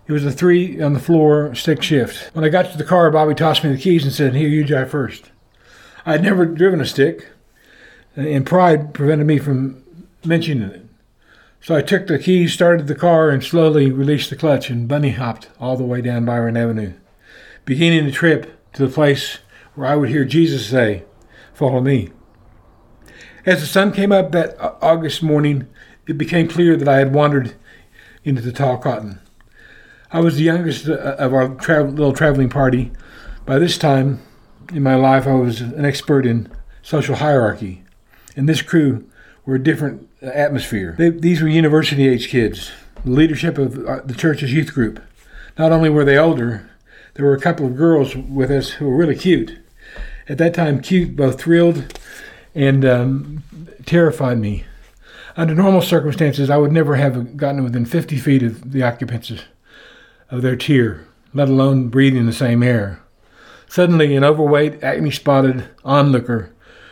It 0.08 0.12
was 0.12 0.26
a 0.26 0.32
three 0.32 0.82
on 0.82 0.94
the 0.94 1.00
floor 1.00 1.54
stick 1.54 1.84
shift. 1.84 2.34
When 2.34 2.44
I 2.44 2.50
got 2.50 2.72
to 2.72 2.78
the 2.80 2.84
car, 2.84 3.12
Bobby 3.12 3.36
tossed 3.36 3.64
me 3.64 3.72
the 3.72 3.78
keys 3.78 4.04
and 4.04 4.12
said, 4.12 4.34
Here, 4.34 4.50
you 4.50 4.64
drive 4.64 4.90
first. 4.90 5.30
I 6.08 6.14
had 6.14 6.24
never 6.24 6.48
driven 6.48 6.82
a 6.82 6.88
stick, 6.88 7.28
and 8.16 8.48
pride 8.48 8.92
prevented 8.96 9.28
me 9.28 9.38
from 9.38 9.84
mentioning 10.26 10.72
it. 10.72 10.88
So 11.62 11.76
I 11.76 11.84
took 11.84 12.08
the 12.08 12.18
keys, 12.18 12.52
started 12.52 12.88
the 12.88 12.96
car, 12.96 13.30
and 13.30 13.44
slowly 13.44 13.92
released 13.92 14.32
the 14.32 14.36
clutch 14.36 14.72
and 14.72 14.88
bunny 14.88 15.12
hopped 15.12 15.50
all 15.60 15.78
the 15.78 15.84
way 15.84 16.02
down 16.02 16.26
Byron 16.26 16.58
Avenue, 16.58 16.94
beginning 17.66 18.06
the 18.06 18.12
trip 18.12 18.60
to 18.74 18.88
the 18.88 18.92
place 18.92 19.38
where 19.76 19.86
I 19.86 19.96
would 19.96 20.10
hear 20.10 20.26
Jesus 20.26 20.68
say, 20.68 21.04
Follow 21.60 21.82
me. 21.82 22.10
As 23.46 23.60
the 23.60 23.68
sun 23.68 23.92
came 23.92 24.14
up 24.14 24.32
that 24.32 24.56
August 24.82 25.22
morning, 25.22 25.68
it 26.08 26.18
became 26.18 26.48
clear 26.48 26.78
that 26.78 26.88
I 26.88 27.00
had 27.00 27.14
wandered 27.14 27.54
into 28.24 28.42
the 28.42 28.54
tall 28.54 28.78
cotton. 28.78 29.20
I 30.10 30.22
was 30.22 30.38
the 30.38 30.44
youngest 30.44 30.88
uh, 30.88 30.94
of 30.94 31.34
our 31.34 31.50
tra- 31.56 31.84
little 31.84 32.14
traveling 32.14 32.48
party. 32.48 32.94
By 33.46 33.60
this 33.60 33.78
time 33.78 34.22
in 34.72 34.84
my 34.84 34.96
life, 34.96 35.28
I 35.28 35.34
was 35.34 35.60
an 35.60 35.84
expert 35.84 36.26
in 36.26 36.50
social 36.82 37.16
hierarchy, 37.16 37.84
and 38.38 38.48
this 38.48 38.62
crew 38.62 39.10
were 39.46 39.56
a 39.56 39.62
different 39.62 40.08
uh, 40.24 40.28
atmosphere. 40.28 40.96
They, 40.98 41.10
these 41.10 41.42
were 41.42 41.50
university 41.50 42.08
age 42.08 42.30
kids, 42.30 42.72
the 43.04 43.12
leadership 43.12 43.58
of 43.58 43.86
uh, 43.86 44.00
the 44.06 44.16
church's 44.16 44.54
youth 44.54 44.74
group. 44.74 45.02
Not 45.58 45.74
only 45.74 45.90
were 45.90 46.06
they 46.06 46.18
older, 46.18 46.70
there 47.16 47.26
were 47.26 47.36
a 47.36 47.42
couple 47.42 47.66
of 47.66 47.76
girls 47.76 48.16
with 48.16 48.50
us 48.50 48.70
who 48.70 48.88
were 48.88 48.96
really 48.96 49.18
cute. 49.18 49.60
At 50.30 50.38
that 50.38 50.54
time, 50.54 50.80
cute 50.80 51.16
both 51.16 51.42
thrilled 51.42 52.00
and 52.54 52.86
um, 52.86 53.44
terrified 53.86 54.38
me. 54.38 54.64
Under 55.36 55.56
normal 55.56 55.82
circumstances, 55.82 56.50
I 56.50 56.58
would 56.58 56.72
never 56.72 56.96
have 56.96 57.36
gotten 57.36 57.64
within 57.64 57.86
50 57.86 58.18
feet 58.18 58.44
of 58.44 58.72
the 58.72 58.84
occupants 58.84 59.32
of 60.30 60.42
their 60.44 60.56
tier, 60.56 61.08
let 61.34 61.50
alone 61.50 61.90
breathing 61.90 62.28
the 62.28 62.34
same 62.34 62.62
air. 62.62 63.02
Suddenly, 63.68 64.16
an 64.16 64.24
overweight, 64.24 64.84
acne 64.84 65.12
spotted 65.12 65.68
onlooker 65.84 66.52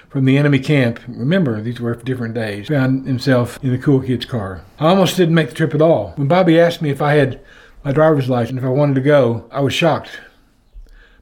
from 0.09 0.25
the 0.25 0.37
enemy 0.37 0.59
camp, 0.59 0.99
remember 1.07 1.61
these 1.61 1.79
were 1.79 1.93
different 1.95 2.33
days, 2.33 2.69
found 2.69 3.05
himself 3.05 3.61
in 3.63 3.71
the 3.71 3.77
cool 3.77 4.01
kid's 4.01 4.25
car. 4.25 4.63
I 4.79 4.87
almost 4.87 5.17
didn't 5.17 5.35
make 5.35 5.49
the 5.49 5.55
trip 5.55 5.75
at 5.75 5.81
all. 5.81 6.13
When 6.15 6.27
Bobby 6.27 6.59
asked 6.59 6.81
me 6.81 6.89
if 6.89 7.01
I 7.01 7.13
had 7.13 7.39
my 7.83 7.91
driver's 7.91 8.29
license, 8.29 8.59
if 8.59 8.65
I 8.65 8.69
wanted 8.69 8.95
to 8.95 9.01
go, 9.01 9.47
I 9.51 9.59
was 9.59 9.73
shocked, 9.73 10.19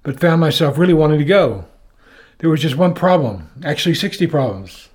but 0.04 0.20
found 0.20 0.40
myself 0.40 0.78
really 0.78 0.94
wanting 0.94 1.20
to 1.20 1.26
go. 1.26 1.66
There 2.40 2.50
was 2.50 2.62
just 2.62 2.76
one 2.76 2.94
problem, 2.94 3.50
actually 3.64 3.96
60 3.96 4.28
problems. 4.28 4.90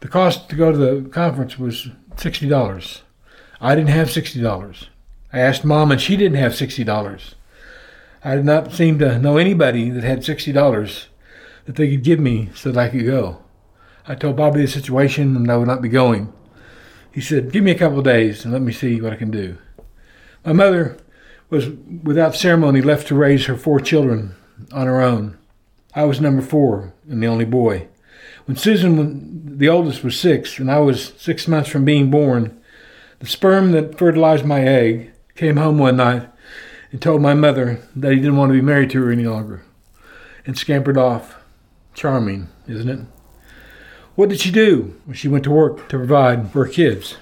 The 0.00 0.08
cost 0.08 0.48
to 0.50 0.56
go 0.56 0.72
to 0.72 0.76
the 0.76 1.08
conference 1.08 1.58
was 1.58 1.88
$60. 2.16 3.00
I 3.60 3.74
didn't 3.74 3.90
have 3.90 4.08
$60. 4.08 4.86
I 5.32 5.38
asked 5.38 5.64
mom, 5.64 5.90
and 5.90 6.00
she 6.00 6.16
didn't 6.16 6.38
have 6.38 6.52
$60. 6.52 7.34
I 8.24 8.36
did 8.36 8.44
not 8.44 8.72
seem 8.72 8.98
to 8.98 9.18
know 9.18 9.36
anybody 9.36 9.90
that 9.90 10.04
had 10.04 10.20
$60 10.20 11.06
that 11.64 11.76
they 11.76 11.90
could 11.90 12.04
give 12.04 12.20
me 12.20 12.50
so 12.54 12.70
that 12.70 12.80
I 12.80 12.88
could 12.88 13.06
go. 13.06 13.42
I 14.06 14.14
told 14.14 14.36
Bobby 14.36 14.60
the 14.60 14.68
situation 14.68 15.36
and 15.36 15.50
I 15.50 15.56
would 15.56 15.68
not 15.68 15.82
be 15.82 15.88
going. 15.88 16.32
He 17.12 17.20
said, 17.20 17.52
Give 17.52 17.62
me 17.62 17.70
a 17.70 17.78
couple 17.78 17.98
of 17.98 18.04
days 18.04 18.44
and 18.44 18.52
let 18.52 18.62
me 18.62 18.72
see 18.72 19.00
what 19.00 19.12
I 19.12 19.16
can 19.16 19.30
do. 19.30 19.58
My 20.44 20.52
mother 20.52 20.98
was, 21.50 21.68
without 22.02 22.34
ceremony, 22.34 22.80
left 22.80 23.06
to 23.08 23.14
raise 23.14 23.46
her 23.46 23.56
four 23.56 23.80
children 23.80 24.34
on 24.72 24.86
her 24.86 25.00
own. 25.00 25.38
I 25.94 26.04
was 26.04 26.20
number 26.20 26.42
four 26.42 26.94
and 27.08 27.22
the 27.22 27.26
only 27.26 27.44
boy. 27.44 27.88
When 28.46 28.56
Susan, 28.56 29.58
the 29.58 29.68
oldest, 29.68 30.02
was 30.02 30.18
six 30.18 30.58
and 30.58 30.70
I 30.70 30.78
was 30.80 31.12
six 31.16 31.46
months 31.46 31.68
from 31.68 31.84
being 31.84 32.10
born, 32.10 32.58
the 33.18 33.26
sperm 33.26 33.72
that 33.72 33.98
fertilized 33.98 34.44
my 34.44 34.62
egg 34.62 35.12
came 35.36 35.56
home 35.56 35.78
one 35.78 35.96
night 35.96 36.28
and 36.90 37.00
told 37.00 37.22
my 37.22 37.34
mother 37.34 37.80
that 37.94 38.12
he 38.12 38.16
didn't 38.18 38.36
want 38.36 38.50
to 38.50 38.58
be 38.58 38.60
married 38.60 38.90
to 38.90 39.02
her 39.02 39.12
any 39.12 39.24
longer 39.24 39.62
and 40.46 40.58
scampered 40.58 40.98
off. 40.98 41.36
Charming, 41.94 42.48
isn't 42.66 42.88
it? 42.88 43.00
What 44.14 44.30
did 44.30 44.40
she 44.40 44.50
do 44.50 44.98
when 45.04 45.14
she 45.14 45.28
went 45.28 45.44
to 45.44 45.50
work 45.50 45.88
to 45.88 45.98
provide 45.98 46.50
for 46.50 46.64
her 46.64 46.72
kids? 46.72 47.16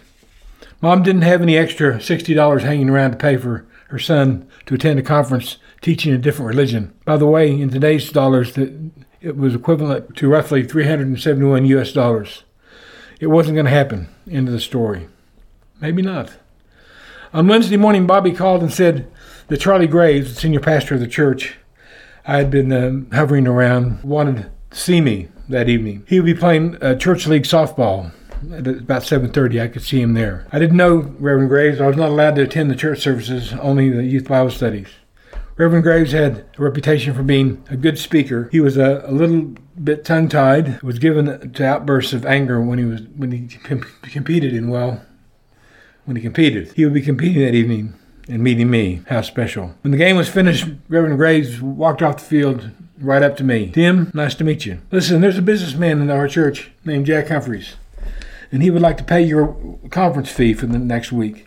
Mom 0.80 1.02
didn't 1.02 1.22
have 1.22 1.42
any 1.42 1.56
extra 1.56 1.94
$60 1.94 2.60
hanging 2.62 2.88
around 2.88 3.10
to 3.10 3.16
pay 3.16 3.36
for 3.36 3.66
her 3.90 3.98
son 3.98 4.48
to 4.66 4.74
attend 4.74 5.00
a 5.00 5.02
conference 5.02 5.58
teaching 5.80 6.12
a 6.12 6.18
different 6.18 6.48
religion. 6.48 6.94
By 7.04 7.16
the 7.16 7.26
way, 7.26 7.50
in 7.50 7.70
today's 7.70 8.10
dollars, 8.12 8.56
it 8.56 9.36
was 9.36 9.54
equivalent 9.54 10.16
to 10.16 10.28
roughly 10.28 10.62
371 10.62 11.64
US 11.66 11.92
dollars. 11.92 12.44
It 13.18 13.26
wasn't 13.26 13.56
going 13.56 13.66
to 13.66 13.72
happen. 13.72 14.08
End 14.30 14.46
of 14.46 14.54
the 14.54 14.60
story. 14.60 15.08
Maybe 15.80 16.02
not. 16.02 16.30
On 17.32 17.48
Wednesday 17.48 17.76
morning, 17.76 18.06
Bobby 18.06 18.32
called 18.32 18.62
and 18.62 18.72
said 18.72 19.10
that 19.48 19.60
Charlie 19.60 19.88
Graves, 19.88 20.34
the 20.34 20.40
senior 20.40 20.60
pastor 20.60 20.94
of 20.94 21.00
the 21.00 21.08
church 21.08 21.56
I 22.24 22.36
had 22.36 22.50
been 22.50 22.72
um, 22.72 23.10
hovering 23.10 23.48
around, 23.48 24.04
wanted 24.04 24.36
to 24.70 24.76
see 24.76 25.00
me 25.00 25.28
that 25.48 25.68
evening. 25.68 26.04
He 26.06 26.20
would 26.20 26.26
be 26.26 26.34
playing 26.34 26.80
uh, 26.80 26.94
church 26.94 27.26
league 27.26 27.42
softball 27.42 28.12
at 28.52 28.66
about 28.66 29.02
7.30 29.02 29.62
i 29.62 29.68
could 29.68 29.82
see 29.82 30.00
him 30.00 30.14
there 30.14 30.46
i 30.52 30.58
didn't 30.58 30.76
know 30.76 30.96
reverend 31.18 31.48
graves 31.48 31.80
i 31.80 31.86
was 31.86 31.96
not 31.96 32.08
allowed 32.08 32.36
to 32.36 32.42
attend 32.42 32.70
the 32.70 32.76
church 32.76 33.00
services 33.00 33.52
only 33.54 33.90
the 33.90 34.04
youth 34.04 34.28
bible 34.28 34.50
studies 34.50 34.88
reverend 35.56 35.82
graves 35.82 36.12
had 36.12 36.44
a 36.58 36.62
reputation 36.62 37.14
for 37.14 37.22
being 37.22 37.62
a 37.70 37.76
good 37.76 37.98
speaker 37.98 38.48
he 38.52 38.60
was 38.60 38.76
a, 38.76 39.02
a 39.06 39.12
little 39.12 39.54
bit 39.82 40.04
tongue-tied 40.04 40.80
was 40.82 40.98
given 40.98 41.52
to 41.52 41.66
outbursts 41.66 42.12
of 42.12 42.24
anger 42.26 42.60
when 42.60 42.78
he 42.78 42.84
was 42.84 43.02
when 43.16 43.30
he 43.32 43.46
competed 44.10 44.54
in 44.54 44.68
well 44.68 45.02
when 46.10 46.16
he 46.16 46.22
competed. 46.22 46.72
He 46.72 46.84
would 46.84 46.94
be 46.94 47.02
competing 47.02 47.42
that 47.42 47.54
evening 47.54 47.94
and 48.28 48.42
meeting 48.42 48.68
me. 48.68 49.02
How 49.08 49.22
special. 49.22 49.76
When 49.82 49.92
the 49.92 49.96
game 49.96 50.16
was 50.16 50.28
finished, 50.28 50.66
Reverend 50.88 51.18
Graves 51.18 51.60
walked 51.60 52.02
off 52.02 52.18
the 52.18 52.24
field 52.24 52.70
right 52.98 53.22
up 53.22 53.36
to 53.36 53.44
me. 53.44 53.70
Tim, 53.70 54.10
nice 54.12 54.34
to 54.34 54.44
meet 54.44 54.66
you. 54.66 54.80
Listen, 54.90 55.20
there's 55.20 55.38
a 55.38 55.42
businessman 55.42 56.02
in 56.02 56.10
our 56.10 56.26
church 56.26 56.72
named 56.84 57.06
Jack 57.06 57.28
Humphreys, 57.28 57.76
and 58.52 58.62
he 58.62 58.70
would 58.70 58.82
like 58.82 58.96
to 58.98 59.04
pay 59.04 59.22
your 59.22 59.78
conference 59.90 60.30
fee 60.30 60.54
for 60.54 60.66
the 60.66 60.78
next 60.78 61.12
week. 61.12 61.46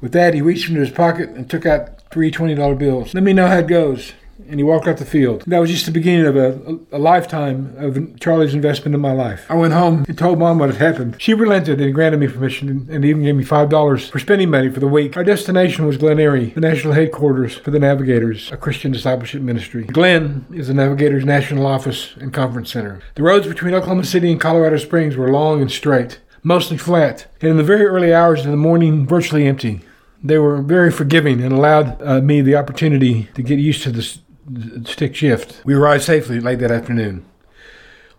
With 0.00 0.12
that, 0.12 0.34
he 0.34 0.42
reached 0.42 0.68
into 0.68 0.80
his 0.80 0.90
pocket 0.90 1.30
and 1.30 1.48
took 1.48 1.64
out 1.64 2.02
three 2.10 2.30
$20 2.30 2.78
bills. 2.78 3.14
Let 3.14 3.22
me 3.22 3.32
know 3.32 3.46
how 3.46 3.58
it 3.58 3.68
goes. 3.68 4.12
and 4.48 4.58
he 4.58 4.64
walked 4.64 4.88
out 4.88 4.96
the 4.96 5.04
field. 5.04 5.44
That 5.46 5.60
was 5.60 5.70
just 5.70 5.86
the 5.86 5.92
beginning 5.92 6.26
of 6.26 6.36
a, 6.36 6.78
a, 6.90 6.98
lifetime 6.98 7.74
of 7.76 8.18
Charlie's 8.18 8.54
investment 8.54 8.94
in 8.94 9.00
my 9.00 9.12
life. 9.12 9.46
I 9.48 9.54
went 9.54 9.72
home 9.72 10.04
and 10.08 10.18
told 10.18 10.38
mom 10.38 10.58
what 10.58 10.68
had 10.68 10.80
happened. 10.80 11.16
She 11.20 11.32
relented 11.32 11.80
and 11.80 11.94
granted 11.94 12.18
me 12.18 12.26
permission 12.26 12.88
and 12.90 13.04
even 13.04 13.22
gave 13.22 13.36
me 13.36 13.44
$5 13.44 14.10
for 14.10 14.18
spending 14.18 14.50
money 14.50 14.68
for 14.68 14.80
the 14.80 14.88
week. 14.88 15.16
Our 15.16 15.22
destination 15.22 15.86
was 15.86 15.96
Glen 15.96 16.18
Eyrie, 16.18 16.46
the 16.46 16.60
national 16.60 16.94
headquarters 16.94 17.56
for 17.56 17.70
the 17.70 17.78
Navigators, 17.78 18.50
a 18.50 18.56
Christian 18.56 18.90
discipleship 18.90 19.42
ministry. 19.42 19.84
Glen 19.84 20.46
is 20.52 20.68
the 20.68 20.74
Navigators' 20.74 21.24
national 21.24 21.66
office 21.66 22.14
and 22.16 22.32
conference 22.32 22.72
center. 22.72 23.00
The 23.14 23.22
roads 23.22 23.46
between 23.46 23.74
Oklahoma 23.74 24.04
City 24.04 24.32
and 24.32 24.40
Colorado 24.40 24.78
Springs 24.78 25.16
were 25.16 25.30
long 25.30 25.60
and 25.60 25.70
straight, 25.70 26.18
mostly 26.42 26.76
flat, 26.76 27.26
and 27.40 27.50
in 27.50 27.56
the 27.56 27.62
very 27.62 27.86
early 27.86 28.12
hours 28.12 28.44
of 28.44 28.50
the 28.50 28.56
morning, 28.56 29.06
virtually 29.06 29.46
empty. 29.46 29.80
They 30.22 30.38
were 30.38 30.62
very 30.62 30.90
forgiving 30.90 31.42
and 31.42 31.52
allowed 31.52 32.00
uh, 32.02 32.20
me 32.20 32.40
the 32.42 32.56
opportunity 32.56 33.28
to 33.34 33.42
get 33.42 33.58
used 33.58 33.82
to 33.82 33.90
the, 33.90 34.18
the 34.48 34.88
stick 34.88 35.16
shift. 35.16 35.62
We 35.64 35.74
arrived 35.74 36.04
safely 36.04 36.40
late 36.40 36.60
that 36.60 36.70
afternoon. 36.70 37.24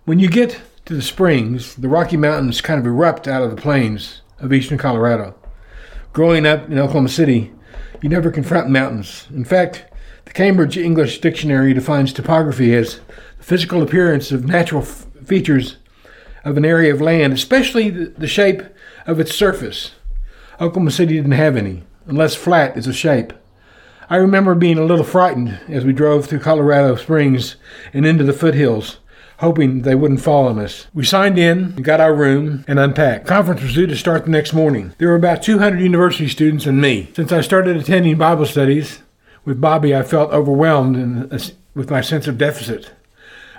When 0.06 0.20
you 0.20 0.28
get 0.28 0.60
to 0.86 0.96
the 0.96 1.02
springs, 1.02 1.76
the 1.76 1.88
Rocky 1.88 2.18
Mountains 2.18 2.60
kind 2.60 2.80
of 2.80 2.86
erupt 2.86 3.28
out 3.28 3.42
of 3.42 3.52
the 3.52 3.62
plains 3.62 4.22
of 4.40 4.52
eastern 4.52 4.78
Colorado. 4.78 5.36
Growing 6.12 6.46
up 6.46 6.70
in 6.70 6.78
Oklahoma 6.78 7.10
City, 7.10 7.54
you 8.02 8.10
never 8.10 8.30
confront 8.30 8.70
mountains. 8.70 9.28
In 9.30 9.46
fact, 9.46 9.86
the 10.26 10.34
Cambridge 10.34 10.78
English 10.78 11.22
Dictionary 11.22 11.74
defines 11.74 12.12
topography 12.12 12.76
as 12.76 13.00
the 13.38 13.44
physical 13.44 13.82
appearance 13.82 14.32
of 14.32 14.46
natural 14.46 14.82
f- 14.82 15.08
features 15.26 15.78
of 16.46 16.58
an 16.58 16.66
area 16.66 16.94
of 16.94 17.02
land, 17.02 17.34
especially 17.34 17.90
the, 17.90 18.06
the 18.18 18.28
shape 18.28 18.62
of 19.06 19.20
its 19.20 19.34
surface. 19.34 19.92
Oklahoma 20.60 20.92
City 20.92 21.16
didn't 21.16 21.32
have 21.32 21.56
any 21.56 21.84
unless 22.06 22.36
flat 22.36 22.78
is 22.78 22.88
a 22.88 22.94
shape. 22.94 23.34
I 24.10 24.18
remember 24.18 24.56
being 24.56 24.78
a 24.78 24.86
little 24.86 25.06
frightened 25.06 25.60
as 25.68 25.86
we 25.86 25.94
drove 25.94 26.26
through 26.26 26.40
Colorado 26.40 26.96
Springs 26.96 27.56
and 27.94 28.06
into 28.06 28.24
the 28.24 28.34
foothills, 28.34 28.98
hoping 29.40 29.82
they 29.82 29.96
wouldn't 29.96 30.22
fall 30.22 30.48
on 30.48 30.60
us. 30.60 30.88
We 30.94 31.06
signed 31.06 31.40
in, 31.40 31.76
got 31.78 32.02
our 32.02 32.14
room, 32.14 32.66
and 32.68 32.80
unpacked. 32.80 33.26
Conference 33.26 33.62
was 33.62 33.74
due 33.74 33.88
to 33.88 33.96
start 33.96 34.26
the 34.26 34.32
next 34.32 34.54
morning. 34.54 34.94
There 34.98 35.10
were 35.10 35.16
about 35.16 35.42
200 35.42 35.80
university 35.80 36.28
students 36.28 36.66
and 36.66 36.82
me. 36.82 37.12
Since 37.16 37.32
I 37.32 37.42
started 37.42 37.78
attending 37.78 38.18
Bible 38.18 38.46
studies 38.46 39.00
with 39.46 39.62
Bobby, 39.62 39.96
I 39.96 40.04
felt 40.04 40.32
overwhelmed 40.32 41.34
uh, 41.34 41.40
with 41.74 41.90
my 41.90 42.02
sense 42.02 42.28
of 42.28 42.38
deficit. 42.38 42.92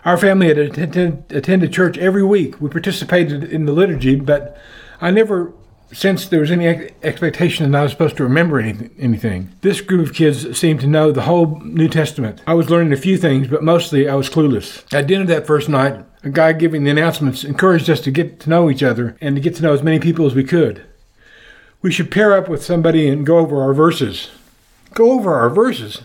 Our 0.05 0.19
family 0.19 0.49
had 0.49 0.59
attended, 0.59 1.25
attended 1.31 1.73
church 1.73 1.97
every 1.97 2.23
week. 2.23 2.61
We 2.61 2.69
participated 2.69 3.45
in 3.45 3.65
the 3.65 3.73
liturgy, 3.73 4.17
but 4.17 4.57
I 5.01 5.11
never 5.11 5.53
since 5.93 6.27
there 6.27 6.41
was 6.41 6.51
any 6.51 6.67
expectation 7.03 7.71
that 7.71 7.79
I 7.79 7.83
was 7.85 7.93
supposed 7.93 8.17
to 8.17 8.25
remember 8.25 8.59
any, 8.59 8.91
anything. 8.99 9.53
This 9.61 9.81
group 9.81 10.07
of 10.07 10.15
kids 10.15 10.59
seemed 10.59 10.81
to 10.81 10.87
know 10.87 11.13
the 11.13 11.23
whole 11.23 11.61
New 11.61 11.89
Testament. 11.89 12.43
I 12.47 12.55
was 12.55 12.69
learning 12.69 12.93
a 12.93 12.97
few 12.97 13.17
things, 13.17 13.47
but 13.47 13.63
mostly 13.63 14.09
I 14.09 14.15
was 14.15 14.29
clueless. 14.29 14.93
At 14.93 15.07
dinner 15.07 15.25
that 15.27 15.47
first 15.47 15.69
night, 15.69 16.05
a 16.25 16.31
guy 16.31 16.53
giving 16.53 16.85
the 16.85 16.91
announcements 16.91 17.45
encouraged 17.45 17.89
us 17.89 18.01
to 18.01 18.11
get 18.11 18.41
to 18.41 18.51
know 18.51 18.69
each 18.69 18.83
other 18.83 19.17
and 19.21 19.37
to 19.37 19.41
get 19.41 19.55
to 19.57 19.63
know 19.63 19.73
as 19.73 19.83
many 19.83 20.01
people 20.01 20.27
as 20.27 20.35
we 20.35 20.43
could. 20.43 20.85
We 21.81 21.93
should 21.93 22.11
pair 22.11 22.37
up 22.37 22.49
with 22.49 22.65
somebody 22.65 23.09
and 23.09 23.27
go 23.27 23.39
over 23.39 23.63
our 23.63 23.75
verses. 23.75 24.31
Go 24.95 25.13
over 25.13 25.35
our 25.35 25.51
verses? 25.51 26.03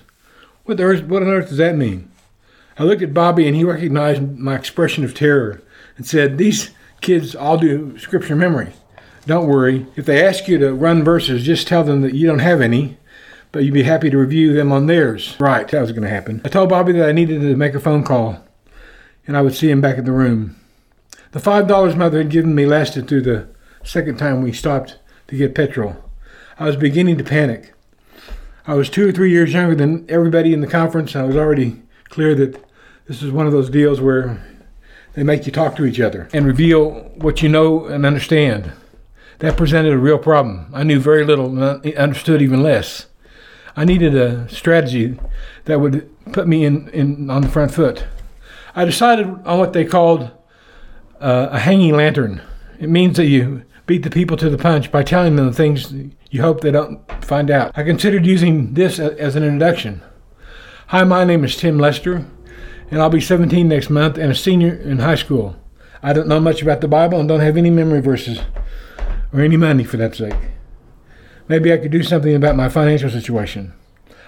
What, 0.66 0.80
earth, 0.80 1.04
what 1.04 1.24
on 1.24 1.30
earth 1.30 1.50
does 1.50 1.58
that 1.58 1.76
mean? 1.76 2.12
I 2.80 2.84
looked 2.84 3.02
at 3.02 3.14
Bobby 3.14 3.46
and 3.46 3.58
he 3.58 3.66
recognized 3.66 4.40
my 4.40 4.56
expression 4.56 5.04
of 5.04 5.14
terror 5.14 5.62
and 5.98 6.08
said, 6.08 6.38
These 6.38 6.72
kids 7.02 7.36
all 7.36 7.58
do 7.58 8.00
scripture 8.00 8.38
memory. 8.38 8.72
Don't 9.26 9.48
worry. 9.48 9.86
If 9.98 10.06
they 10.06 10.26
ask 10.26 10.48
you 10.48 10.58
to 10.60 10.74
run 10.74 11.04
verses, 11.04 11.44
just 11.44 11.68
tell 11.68 11.84
them 11.84 12.02
that 12.02 12.16
you 12.16 12.26
don't 12.26 12.40
have 12.40 12.62
any, 12.62 12.98
but 13.52 13.66
you'd 13.66 13.74
be 13.74 13.84
happy 13.84 14.10
to 14.10 14.18
review 14.18 14.54
them 14.54 14.72
on 14.72 14.88
theirs. 14.88 15.36
Right, 15.42 15.68
that 15.68 15.82
was 15.82 15.92
going 15.92 16.04
to 16.04 16.10
happen. 16.10 16.42
I 16.46 16.48
told 16.48 16.70
Bobby 16.70 16.94
that 16.94 17.10
I 17.10 17.12
needed 17.12 17.42
to 17.42 17.56
make 17.58 17.74
a 17.74 17.82
phone 17.82 18.04
call, 18.04 18.44
and 19.28 19.36
I 19.36 19.42
would 19.42 19.56
see 19.56 19.70
him 19.70 19.82
back 19.82 19.98
in 19.98 20.06
the 20.06 20.14
room. 20.14 20.56
The 21.32 21.40
five 21.40 21.68
dollars 21.68 21.98
mother 21.98 22.20
had 22.20 22.32
given 22.32 22.56
me 22.56 22.66
lasted 22.66 23.08
through 23.08 23.22
the 23.22 23.50
second 23.84 24.18
time 24.18 24.42
we 24.42 24.54
stopped 24.54 24.98
to 25.28 25.38
get 25.38 25.54
petrol. 25.54 25.98
I 26.58 26.66
was 26.66 26.78
beginning 26.78 27.18
to 27.18 27.24
panic. 27.24 27.74
I 28.66 28.74
was 28.74 28.90
two 28.90 29.08
or 29.08 29.12
three 29.12 29.32
years 29.32 29.54
younger 29.54 29.76
than 29.76 30.06
everybody 30.10 30.54
in 30.54 30.62
the 30.62 30.68
conference, 30.68 31.14
and 31.14 31.24
I 31.24 31.28
was 31.28 31.36
already 31.36 31.82
clear 32.06 32.34
that 32.36 32.69
this 33.10 33.24
is 33.24 33.32
one 33.32 33.48
of 33.48 33.52
those 33.52 33.72
deals 33.72 34.00
where 34.00 34.40
they 35.16 35.24
make 35.24 35.48
you 35.48 35.52
talk 35.52 35.76
to 35.76 35.84
each 35.84 36.00
other 36.00 36.30
and 36.32 36.46
reveal 36.46 36.92
what 37.16 37.42
you 37.42 37.50
know 37.50 37.86
and 37.86 38.06
understand. 38.06 38.72
That 39.40 39.58
presented 39.58 39.94
a 39.94 39.98
real 39.98 40.20
problem. 40.20 40.70
I 40.76 40.84
knew 40.84 41.00
very 41.00 41.26
little 41.26 41.48
and 41.48 41.96
understood 41.96 42.40
even 42.40 42.62
less. 42.62 43.08
I 43.76 43.84
needed 43.84 44.16
a 44.16 44.48
strategy 44.50 45.20
that 45.66 45.80
would 45.80 46.08
put 46.34 46.48
me 46.48 46.66
in, 46.66 46.88
in 46.90 47.32
on 47.32 47.42
the 47.42 47.50
front 47.50 47.74
foot. 47.74 48.06
I 48.76 48.86
decided 48.86 49.26
on 49.26 49.58
what 49.58 49.74
they 49.74 49.86
called 49.86 50.30
uh, 51.20 51.48
a 51.52 51.60
hanging 51.60 51.96
lantern. 51.96 52.44
It 52.80 52.90
means 52.90 53.18
that 53.18 53.26
you 53.26 53.64
beat 53.88 54.04
the 54.04 54.12
people 54.12 54.38
to 54.38 54.52
the 54.52 54.58
punch 54.58 54.92
by 54.92 55.02
telling 55.02 55.36
them 55.36 55.48
the 55.48 55.54
things 55.54 55.92
you 56.30 56.44
hope 56.44 56.62
they 56.62 56.70
don't 56.70 57.00
find 57.26 57.50
out. 57.50 57.72
I 57.76 57.82
considered 57.82 58.28
using 58.28 58.76
this 58.76 59.00
as 59.00 59.36
an 59.36 59.44
introduction. 59.44 60.04
Hi, 60.88 61.04
my 61.04 61.24
name 61.24 61.44
is 61.44 61.56
Tim 61.56 61.80
Lester, 61.80 62.28
and 62.92 63.02
I'll 63.02 63.10
be 63.10 63.22
17 63.22 63.68
next 63.68 63.90
month 63.90 64.18
and 64.18 64.32
a 64.32 64.36
senior 64.36 64.74
in 64.74 65.00
high 65.00 65.16
school. 65.16 65.56
I 66.02 66.14
don't 66.14 66.28
know 66.28 66.40
much 66.40 66.62
about 66.62 66.82
the 66.82 66.88
Bible 66.88 67.20
and 67.20 67.28
don't 67.28 67.40
have 67.42 67.58
any 67.58 67.70
memory 67.70 68.02
verses 68.02 68.40
or 69.34 69.42
any 69.42 69.58
money 69.58 69.84
for 69.84 69.98
that 69.98 70.16
sake. 70.16 70.34
Maybe 71.48 71.74
I 71.74 71.78
could 71.78 71.92
do 71.92 72.04
something 72.04 72.36
about 72.36 72.56
my 72.56 72.70
financial 72.70 73.10
situation. 73.10 73.74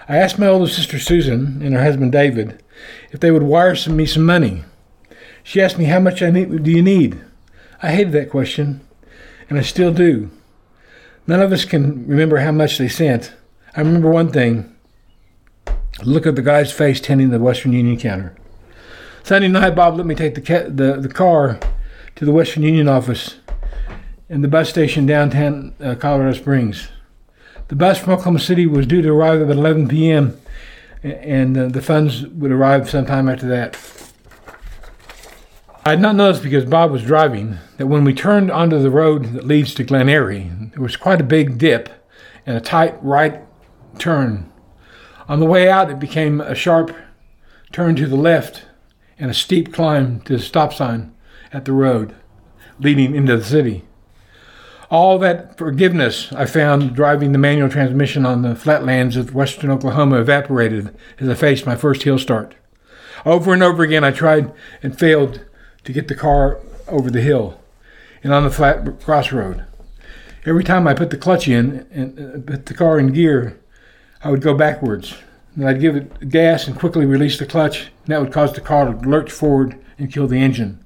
I 0.08 0.16
asked 0.16 0.38
my 0.38 0.48
older 0.48 0.70
sister 0.70 0.98
Susan 0.98 1.62
and 1.62 1.74
her 1.74 1.82
husband 1.82 2.12
David 2.12 2.62
if 3.10 3.20
they 3.20 3.30
would 3.30 3.44
wire 3.44 3.74
some, 3.74 3.96
me 3.96 4.06
some 4.06 4.26
money. 4.26 4.64
She 5.42 5.60
asked 5.60 5.78
me 5.78 5.84
how 5.84 6.00
much 6.00 6.22
I 6.22 6.30
need, 6.30 6.62
do 6.62 6.70
you 6.70 6.82
need. 6.82 7.20
I 7.82 7.92
hated 7.92 8.12
that 8.12 8.30
question, 8.30 8.80
and 9.48 9.58
I 9.58 9.62
still 9.62 9.92
do. 9.92 10.30
None 11.26 11.40
of 11.40 11.52
us 11.52 11.64
can 11.64 12.06
remember 12.06 12.38
how 12.38 12.52
much 12.52 12.78
they 12.78 12.88
sent. 12.88 13.32
I 13.76 13.80
remember 13.80 14.10
one 14.10 14.30
thing: 14.30 14.74
look 16.04 16.26
at 16.26 16.36
the 16.36 16.42
guy's 16.42 16.72
face 16.72 17.00
tending 17.00 17.30
the 17.30 17.40
Western 17.40 17.72
Union 17.72 17.98
counter. 17.98 18.36
Sunday 19.24 19.46
night, 19.46 19.76
Bob 19.76 19.96
let 19.96 20.04
me 20.04 20.16
take 20.16 20.34
the, 20.34 20.40
ca- 20.40 20.68
the, 20.68 20.98
the 21.00 21.08
car 21.08 21.60
to 22.16 22.24
the 22.24 22.32
Western 22.32 22.64
Union 22.64 22.88
office 22.88 23.36
and 24.28 24.42
the 24.42 24.48
bus 24.48 24.68
station 24.68 25.06
downtown 25.06 25.74
uh, 25.80 25.94
Colorado 25.94 26.36
Springs. 26.36 26.88
The 27.68 27.76
bus 27.76 27.98
from 27.98 28.14
Oklahoma 28.14 28.40
City 28.40 28.66
was 28.66 28.84
due 28.86 29.00
to 29.00 29.10
arrive 29.10 29.40
at 29.40 29.48
11 29.48 29.88
p.m., 29.88 30.40
and 31.04 31.56
uh, 31.56 31.68
the 31.68 31.80
funds 31.80 32.26
would 32.26 32.50
arrive 32.50 32.90
sometime 32.90 33.28
after 33.28 33.46
that. 33.46 33.78
I 35.84 35.90
had 35.90 36.00
not 36.00 36.16
noticed 36.16 36.42
because 36.42 36.64
Bob 36.64 36.90
was 36.90 37.04
driving 37.04 37.58
that 37.76 37.86
when 37.86 38.04
we 38.04 38.14
turned 38.14 38.50
onto 38.50 38.80
the 38.80 38.90
road 38.90 39.34
that 39.34 39.46
leads 39.46 39.72
to 39.74 39.84
Glen 39.84 40.08
Eyrie, 40.08 40.50
there 40.72 40.82
was 40.82 40.96
quite 40.96 41.20
a 41.20 41.24
big 41.24 41.58
dip 41.58 41.88
and 42.44 42.56
a 42.56 42.60
tight 42.60 42.96
right 43.02 43.40
turn. 43.98 44.52
On 45.28 45.38
the 45.38 45.46
way 45.46 45.68
out, 45.68 45.90
it 45.90 46.00
became 46.00 46.40
a 46.40 46.54
sharp 46.54 46.94
turn 47.70 47.94
to 47.96 48.06
the 48.06 48.16
left 48.16 48.64
and 49.18 49.30
a 49.30 49.34
steep 49.34 49.72
climb 49.72 50.20
to 50.22 50.36
the 50.36 50.42
stop 50.42 50.72
sign 50.72 51.14
at 51.52 51.64
the 51.64 51.72
road 51.72 52.14
leading 52.78 53.14
into 53.14 53.36
the 53.36 53.44
city. 53.44 53.84
All 54.90 55.18
that 55.20 55.56
forgiveness 55.56 56.32
I 56.32 56.44
found 56.44 56.94
driving 56.94 57.32
the 57.32 57.38
manual 57.38 57.68
transmission 57.68 58.26
on 58.26 58.42
the 58.42 58.54
flatlands 58.54 59.16
of 59.16 59.34
western 59.34 59.70
Oklahoma 59.70 60.20
evaporated 60.20 60.94
as 61.18 61.28
I 61.28 61.34
faced 61.34 61.64
my 61.64 61.76
first 61.76 62.02
hill 62.02 62.18
start. 62.18 62.54
Over 63.24 63.54
and 63.54 63.62
over 63.62 63.82
again, 63.82 64.04
I 64.04 64.10
tried 64.10 64.52
and 64.82 64.98
failed 64.98 65.44
to 65.84 65.92
get 65.92 66.08
the 66.08 66.14
car 66.14 66.60
over 66.88 67.10
the 67.10 67.20
hill 67.20 67.58
and 68.22 68.32
on 68.32 68.44
the 68.44 68.50
flat 68.50 69.00
crossroad. 69.00 69.64
Every 70.44 70.64
time 70.64 70.88
I 70.88 70.94
put 70.94 71.10
the 71.10 71.16
clutch 71.16 71.46
in 71.46 71.86
and 71.92 72.18
uh, 72.18 72.52
put 72.52 72.66
the 72.66 72.74
car 72.74 72.98
in 72.98 73.12
gear, 73.12 73.60
I 74.24 74.30
would 74.30 74.42
go 74.42 74.54
backwards. 74.54 75.14
Then 75.56 75.68
I'd 75.68 75.80
give 75.80 75.94
it 75.94 76.28
gas 76.28 76.66
and 76.66 76.78
quickly 76.78 77.06
release 77.06 77.38
the 77.38 77.46
clutch, 77.46 77.91
and 78.04 78.08
that 78.08 78.20
would 78.20 78.32
cause 78.32 78.52
the 78.52 78.60
car 78.60 78.84
to 78.84 79.08
lurch 79.08 79.30
forward 79.30 79.78
and 79.98 80.12
kill 80.12 80.26
the 80.26 80.40
engine. 80.40 80.84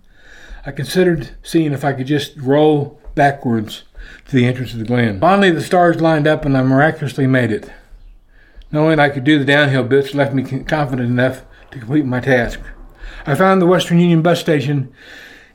I 0.65 0.73
considered 0.73 1.31
seeing 1.43 1.73
if 1.73 1.85
I 1.85 1.93
could 1.93 2.07
just 2.07 2.37
roll 2.37 3.01
backwards 3.15 3.85
to 4.29 4.37
the 4.37 4.47
entrance 4.47 4.73
of 4.73 4.79
the 4.79 4.85
glen. 4.85 5.21
Finally, 5.21 5.53
the 5.53 5.63
stars 5.63 6.01
lined 6.01 6.27
up 6.27 6.45
and 6.45 6.57
I 6.57 6.63
miraculously 6.63 7.27
made 7.27 7.53
it. 7.53 7.71
Knowing 8.73 8.99
I 8.99 9.09
could 9.09 9.25
do 9.25 9.39
the 9.39 9.45
downhill 9.45 9.85
bits 9.85 10.15
left 10.15 10.35
me 10.35 10.43
confident 10.43 11.09
enough 11.09 11.43
to 11.71 11.79
complete 11.79 12.05
my 12.05 12.21
task. 12.21 12.61
I 13.25 13.35
found 13.35 13.63
the 13.63 13.67
Western 13.67 14.01
Union 14.01 14.23
bus 14.23 14.41
station 14.41 14.93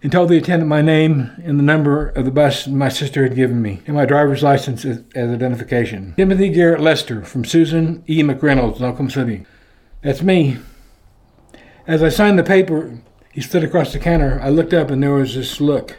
and 0.01 0.11
told 0.11 0.29
the 0.29 0.37
attendant 0.37 0.69
my 0.69 0.81
name 0.81 1.31
and 1.43 1.59
the 1.59 1.63
number 1.63 2.09
of 2.09 2.25
the 2.25 2.31
bus 2.31 2.67
my 2.67 2.89
sister 2.89 3.23
had 3.23 3.35
given 3.35 3.61
me, 3.61 3.81
and 3.85 3.95
my 3.95 4.05
driver's 4.05 4.41
license 4.41 4.83
as, 4.83 5.03
identification. 5.15 6.13
Timothy 6.17 6.49
Garrett 6.49 6.81
Lester 6.81 7.23
from 7.23 7.45
Susan 7.45 8.03
E. 8.07 8.23
McReynolds 8.23 8.79
in 8.79 8.85
Oklahoma 8.85 9.11
City. 9.11 9.45
That's 10.01 10.21
me. 10.21 10.57
As 11.87 12.03
I 12.03 12.09
signed 12.09 12.37
the 12.37 12.43
paper, 12.43 12.99
he 13.31 13.41
stood 13.41 13.63
across 13.63 13.91
the 13.91 13.99
counter. 13.99 14.39
I 14.41 14.49
looked 14.49 14.73
up 14.73 14.91
and 14.91 15.01
there 15.01 15.13
was 15.13 15.35
this 15.35 15.59
look. 15.59 15.97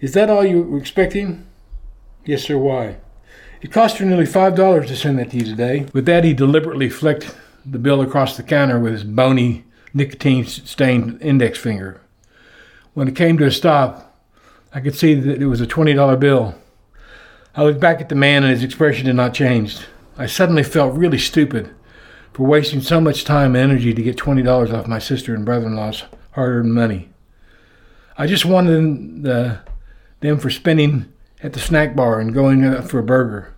Is 0.00 0.12
that 0.14 0.28
all 0.28 0.44
you 0.44 0.62
were 0.62 0.78
expecting? 0.78 1.46
Yes, 2.24 2.42
sir, 2.42 2.58
why? 2.58 2.96
It 3.62 3.70
cost 3.72 3.98
her 3.98 4.04
nearly 4.04 4.26
five 4.26 4.56
dollars 4.56 4.88
to 4.88 4.96
send 4.96 5.18
that 5.18 5.30
to 5.30 5.36
you 5.36 5.44
today. 5.44 5.86
With 5.92 6.04
that, 6.06 6.24
he 6.24 6.34
deliberately 6.34 6.90
flicked 6.90 7.34
the 7.64 7.78
bill 7.78 8.00
across 8.00 8.36
the 8.36 8.42
counter 8.42 8.78
with 8.78 8.92
his 8.92 9.04
bony, 9.04 9.64
nicotine 9.94 10.44
stained 10.44 11.22
index 11.22 11.58
finger. 11.58 12.00
When 12.94 13.08
it 13.08 13.16
came 13.16 13.38
to 13.38 13.46
a 13.46 13.50
stop, 13.50 14.20
I 14.72 14.80
could 14.80 14.96
see 14.96 15.14
that 15.14 15.40
it 15.40 15.46
was 15.46 15.60
a 15.60 15.66
$20 15.66 16.18
bill. 16.18 16.54
I 17.54 17.62
looked 17.62 17.80
back 17.80 18.00
at 18.00 18.08
the 18.08 18.14
man 18.14 18.42
and 18.42 18.52
his 18.52 18.64
expression 18.64 19.06
had 19.06 19.16
not 19.16 19.32
changed. 19.32 19.86
I 20.18 20.26
suddenly 20.26 20.62
felt 20.62 20.94
really 20.94 21.18
stupid 21.18 21.74
for 22.36 22.46
wasting 22.46 22.82
so 22.82 23.00
much 23.00 23.24
time 23.24 23.56
and 23.56 23.70
energy 23.70 23.94
to 23.94 24.02
get 24.02 24.18
$20 24.18 24.74
off 24.74 24.86
my 24.86 24.98
sister 24.98 25.34
and 25.34 25.46
brother 25.46 25.68
in 25.68 25.74
law's 25.74 26.04
hard 26.32 26.50
earned 26.50 26.74
money. 26.74 27.08
I 28.18 28.26
just 28.26 28.44
wanted 28.44 29.22
the, 29.22 29.60
them 30.20 30.38
for 30.38 30.50
spending 30.50 31.10
at 31.42 31.54
the 31.54 31.58
snack 31.58 31.96
bar 31.96 32.20
and 32.20 32.34
going 32.34 32.62
out 32.62 32.90
for 32.90 32.98
a 32.98 33.02
burger. 33.02 33.54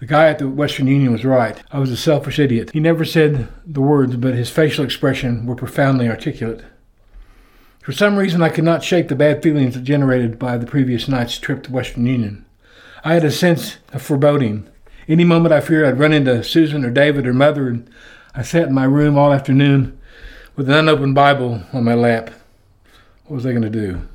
The 0.00 0.06
guy 0.06 0.26
at 0.26 0.40
the 0.40 0.48
Western 0.48 0.88
Union 0.88 1.12
was 1.12 1.24
right. 1.24 1.62
I 1.70 1.78
was 1.78 1.92
a 1.92 1.96
selfish 1.96 2.40
idiot. 2.40 2.72
He 2.72 2.80
never 2.80 3.04
said 3.04 3.46
the 3.64 3.80
words, 3.80 4.16
but 4.16 4.34
his 4.34 4.50
facial 4.50 4.84
expression 4.84 5.46
were 5.46 5.54
profoundly 5.54 6.08
articulate. 6.08 6.64
For 7.80 7.92
some 7.92 8.16
reason, 8.16 8.42
I 8.42 8.48
could 8.48 8.64
not 8.64 8.82
shake 8.82 9.06
the 9.06 9.14
bad 9.14 9.40
feelings 9.40 9.76
generated 9.76 10.36
by 10.36 10.58
the 10.58 10.66
previous 10.66 11.06
night's 11.06 11.38
trip 11.38 11.62
to 11.62 11.72
Western 11.72 12.06
Union. 12.06 12.44
I 13.04 13.14
had 13.14 13.24
a 13.24 13.30
sense 13.30 13.76
of 13.92 14.02
foreboding. 14.02 14.68
Any 15.10 15.24
moment 15.24 15.52
I 15.52 15.60
feared 15.60 15.86
I'd 15.86 15.98
run 15.98 16.12
into 16.12 16.44
Susan 16.44 16.84
or 16.84 16.90
David 16.90 17.26
or 17.26 17.34
Mother, 17.34 17.66
and 17.66 17.90
I 18.32 18.42
sat 18.42 18.68
in 18.68 18.74
my 18.74 18.84
room 18.84 19.18
all 19.18 19.32
afternoon 19.32 19.98
with 20.54 20.68
an 20.68 20.76
unopened 20.76 21.16
Bible 21.16 21.64
on 21.72 21.82
my 21.82 21.94
lap. 21.94 22.30
What 23.24 23.34
was 23.34 23.44
I 23.44 23.50
going 23.50 23.62
to 23.62 23.70
do? 23.70 24.06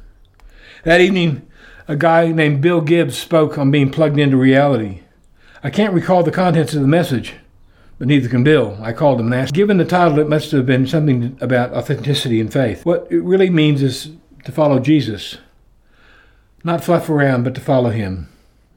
That 0.85 1.01
evening, 1.01 1.45
a 1.89 1.97
guy 1.97 2.31
named 2.31 2.61
Bill 2.61 2.79
Gibbs 2.79 3.17
spoke 3.17 3.57
on 3.57 3.71
being 3.71 3.91
plugged 3.91 4.17
into 4.17 4.37
reality. 4.37 5.01
I 5.61 5.69
can't 5.69 5.93
recall 5.93 6.23
the 6.23 6.31
contents 6.31 6.73
of 6.73 6.81
the 6.81 6.87
message, 6.87 7.33
but 7.99 8.07
neither 8.07 8.29
can 8.29 8.45
Bill. 8.45 8.77
I 8.81 8.93
called 8.93 9.19
him 9.19 9.25
and 9.25 9.35
asked. 9.35 9.53
Given 9.53 9.75
the 9.75 9.83
title, 9.83 10.19
it 10.19 10.29
must 10.29 10.51
have 10.51 10.65
been 10.65 10.87
something 10.87 11.37
about 11.41 11.73
authenticity 11.73 12.39
and 12.39 12.53
faith. 12.53 12.85
What 12.85 13.05
it 13.11 13.21
really 13.21 13.49
means 13.49 13.83
is 13.83 14.11
to 14.45 14.53
follow 14.53 14.79
Jesus, 14.79 15.39
not 16.63 16.85
fluff 16.85 17.09
around, 17.09 17.43
but 17.43 17.53
to 17.55 17.61
follow 17.61 17.89
him. 17.89 18.29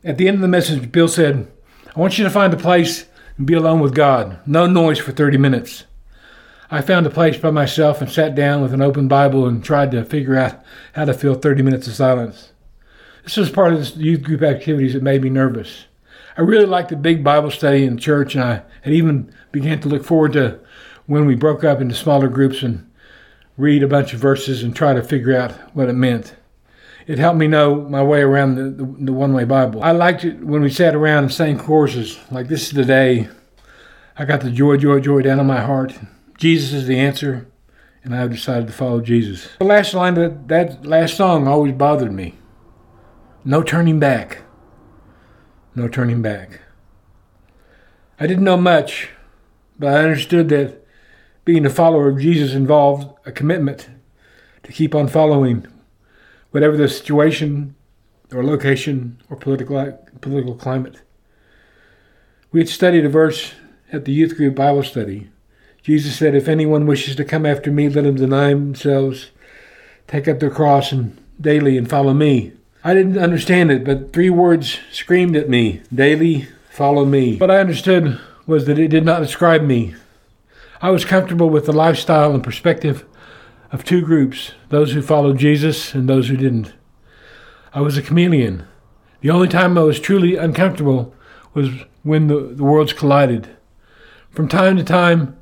At 0.02 0.18
the 0.18 0.26
end 0.26 0.34
of 0.34 0.40
the 0.40 0.48
message, 0.48 0.90
Bill 0.90 1.06
said, 1.06 1.46
I 1.98 2.00
want 2.00 2.16
you 2.16 2.22
to 2.22 2.30
find 2.30 2.54
a 2.54 2.56
place 2.56 3.06
and 3.36 3.44
be 3.44 3.54
alone 3.54 3.80
with 3.80 3.92
God. 3.92 4.38
No 4.46 4.68
noise 4.68 5.00
for 5.00 5.10
30 5.10 5.36
minutes. 5.36 5.82
I 6.70 6.80
found 6.80 7.06
a 7.06 7.10
place 7.10 7.36
by 7.38 7.50
myself 7.50 8.00
and 8.00 8.08
sat 8.08 8.36
down 8.36 8.62
with 8.62 8.72
an 8.72 8.80
open 8.80 9.08
Bible 9.08 9.48
and 9.48 9.64
tried 9.64 9.90
to 9.90 10.04
figure 10.04 10.36
out 10.36 10.62
how 10.92 11.06
to 11.06 11.12
fill 11.12 11.34
30 11.34 11.62
minutes 11.62 11.88
of 11.88 11.96
silence. 11.96 12.52
This 13.24 13.36
was 13.36 13.50
part 13.50 13.72
of 13.72 13.80
the 13.96 14.00
youth 14.00 14.22
group 14.22 14.42
activities 14.42 14.92
that 14.92 15.02
made 15.02 15.22
me 15.22 15.28
nervous. 15.28 15.86
I 16.36 16.42
really 16.42 16.66
liked 16.66 16.90
the 16.90 16.96
big 16.96 17.24
Bible 17.24 17.50
study 17.50 17.84
in 17.84 17.98
church, 17.98 18.36
and 18.36 18.44
I 18.44 18.62
had 18.82 18.92
even 18.92 19.34
began 19.50 19.80
to 19.80 19.88
look 19.88 20.04
forward 20.04 20.34
to 20.34 20.60
when 21.06 21.26
we 21.26 21.34
broke 21.34 21.64
up 21.64 21.80
into 21.80 21.96
smaller 21.96 22.28
groups 22.28 22.62
and 22.62 22.88
read 23.56 23.82
a 23.82 23.88
bunch 23.88 24.14
of 24.14 24.20
verses 24.20 24.62
and 24.62 24.72
try 24.72 24.94
to 24.94 25.02
figure 25.02 25.36
out 25.36 25.50
what 25.74 25.88
it 25.88 25.94
meant. 25.94 26.36
It 27.08 27.18
helped 27.18 27.38
me 27.38 27.48
know 27.48 27.74
my 27.74 28.02
way 28.02 28.20
around 28.20 28.54
the, 28.54 28.84
the, 28.84 29.04
the 29.06 29.12
one 29.12 29.32
way 29.32 29.42
Bible. 29.42 29.82
I 29.82 29.90
liked 29.90 30.24
it 30.24 30.44
when 30.44 30.62
we 30.62 30.70
sat 30.70 30.94
around 30.94 31.24
and 31.24 31.32
sang 31.32 31.58
choruses 31.58 32.20
like 32.30 32.46
This 32.46 32.68
is 32.68 32.72
the 32.72 32.84
Day. 32.84 33.28
I 34.16 34.24
got 34.24 34.42
the 34.42 34.50
joy, 34.52 34.76
joy, 34.76 35.00
joy 35.00 35.22
down 35.22 35.40
in 35.40 35.46
my 35.46 35.62
heart. 35.62 35.98
Jesus 36.38 36.72
is 36.72 36.86
the 36.86 37.00
answer, 37.00 37.48
and 38.04 38.14
I 38.14 38.18
have 38.18 38.30
decided 38.30 38.68
to 38.68 38.72
follow 38.72 39.00
Jesus. 39.00 39.48
The 39.58 39.64
last 39.64 39.92
line 39.92 40.16
of 40.16 40.46
that 40.46 40.86
last 40.86 41.16
song 41.16 41.48
always 41.48 41.72
bothered 41.72 42.12
me. 42.12 42.34
No 43.44 43.64
turning 43.64 43.98
back 43.98 44.42
no 45.78 45.88
turning 45.88 46.20
back. 46.20 46.60
I 48.20 48.26
didn't 48.26 48.44
know 48.44 48.56
much, 48.56 49.10
but 49.78 49.94
I 49.94 50.02
understood 50.02 50.48
that 50.48 50.84
being 51.44 51.64
a 51.64 51.70
follower 51.70 52.08
of 52.08 52.18
Jesus 52.18 52.52
involved 52.52 53.08
a 53.24 53.32
commitment 53.32 53.88
to 54.64 54.72
keep 54.72 54.94
on 54.94 55.06
following, 55.08 55.66
whatever 56.50 56.76
the 56.76 56.88
situation 56.88 57.74
or 58.32 58.44
location 58.44 59.20
or 59.30 59.36
political 59.36 59.98
political 60.20 60.54
climate. 60.54 61.02
We 62.50 62.60
had 62.60 62.68
studied 62.68 63.04
a 63.04 63.08
verse 63.08 63.52
at 63.92 64.04
the 64.04 64.12
youth 64.12 64.36
group 64.36 64.54
Bible 64.54 64.82
study. 64.82 65.30
Jesus 65.82 66.16
said, 66.16 66.34
If 66.34 66.48
anyone 66.48 66.86
wishes 66.86 67.16
to 67.16 67.24
come 67.24 67.46
after 67.46 67.70
me, 67.70 67.88
let 67.88 68.04
him 68.04 68.16
deny 68.16 68.50
themselves, 68.50 69.30
take 70.06 70.28
up 70.28 70.40
their 70.40 70.50
cross 70.50 70.92
and 70.92 71.16
daily 71.40 71.78
and 71.78 71.88
follow 71.88 72.12
me. 72.12 72.52
I 72.84 72.94
didn't 72.94 73.18
understand 73.18 73.70
it, 73.70 73.84
but 73.84 74.12
three 74.12 74.30
words 74.30 74.78
screamed 74.92 75.36
at 75.36 75.48
me 75.48 75.82
daily, 75.92 76.48
follow 76.70 77.04
me. 77.04 77.36
What 77.36 77.50
I 77.50 77.58
understood 77.58 78.20
was 78.46 78.66
that 78.66 78.78
it 78.78 78.88
did 78.88 79.04
not 79.04 79.20
describe 79.20 79.62
me. 79.62 79.94
I 80.80 80.90
was 80.90 81.04
comfortable 81.04 81.50
with 81.50 81.66
the 81.66 81.72
lifestyle 81.72 82.32
and 82.32 82.42
perspective 82.42 83.04
of 83.70 83.84
two 83.84 84.02
groups 84.02 84.52
those 84.68 84.92
who 84.92 85.02
followed 85.02 85.38
Jesus 85.38 85.94
and 85.94 86.08
those 86.08 86.28
who 86.28 86.36
didn't. 86.36 86.72
I 87.72 87.80
was 87.80 87.96
a 87.96 88.02
chameleon. 88.02 88.66
The 89.20 89.30
only 89.30 89.48
time 89.48 89.76
I 89.76 89.82
was 89.82 90.00
truly 90.00 90.36
uncomfortable 90.36 91.14
was 91.54 91.70
when 92.02 92.28
the, 92.28 92.40
the 92.40 92.64
worlds 92.64 92.92
collided. 92.92 93.48
From 94.30 94.48
time 94.48 94.76
to 94.76 94.84
time, 94.84 95.36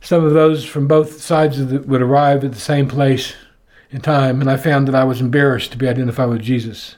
some 0.00 0.24
of 0.24 0.32
those 0.32 0.64
from 0.64 0.86
both 0.86 1.20
sides 1.20 1.64
the, 1.66 1.80
would 1.80 2.02
arrive 2.02 2.44
at 2.44 2.52
the 2.52 2.60
same 2.60 2.88
place 2.88 3.34
in 3.90 4.00
time, 4.00 4.40
and 4.40 4.50
I 4.50 4.56
found 4.56 4.86
that 4.86 4.94
I 4.94 5.04
was 5.04 5.20
embarrassed 5.20 5.72
to 5.72 5.78
be 5.78 5.88
identified 5.88 6.28
with 6.28 6.42
Jesus. 6.42 6.96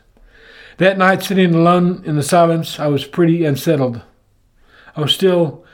That 0.79 0.99
night, 0.99 1.23
sitting 1.23 1.55
alone 1.55 2.03
in 2.05 2.17
the 2.17 2.23
silence, 2.23 2.81
I 2.81 2.89
was 2.89 3.05
pretty 3.05 3.45
unsettled. 3.45 4.03
I 4.97 5.01
was 5.03 5.15
still 5.15 5.65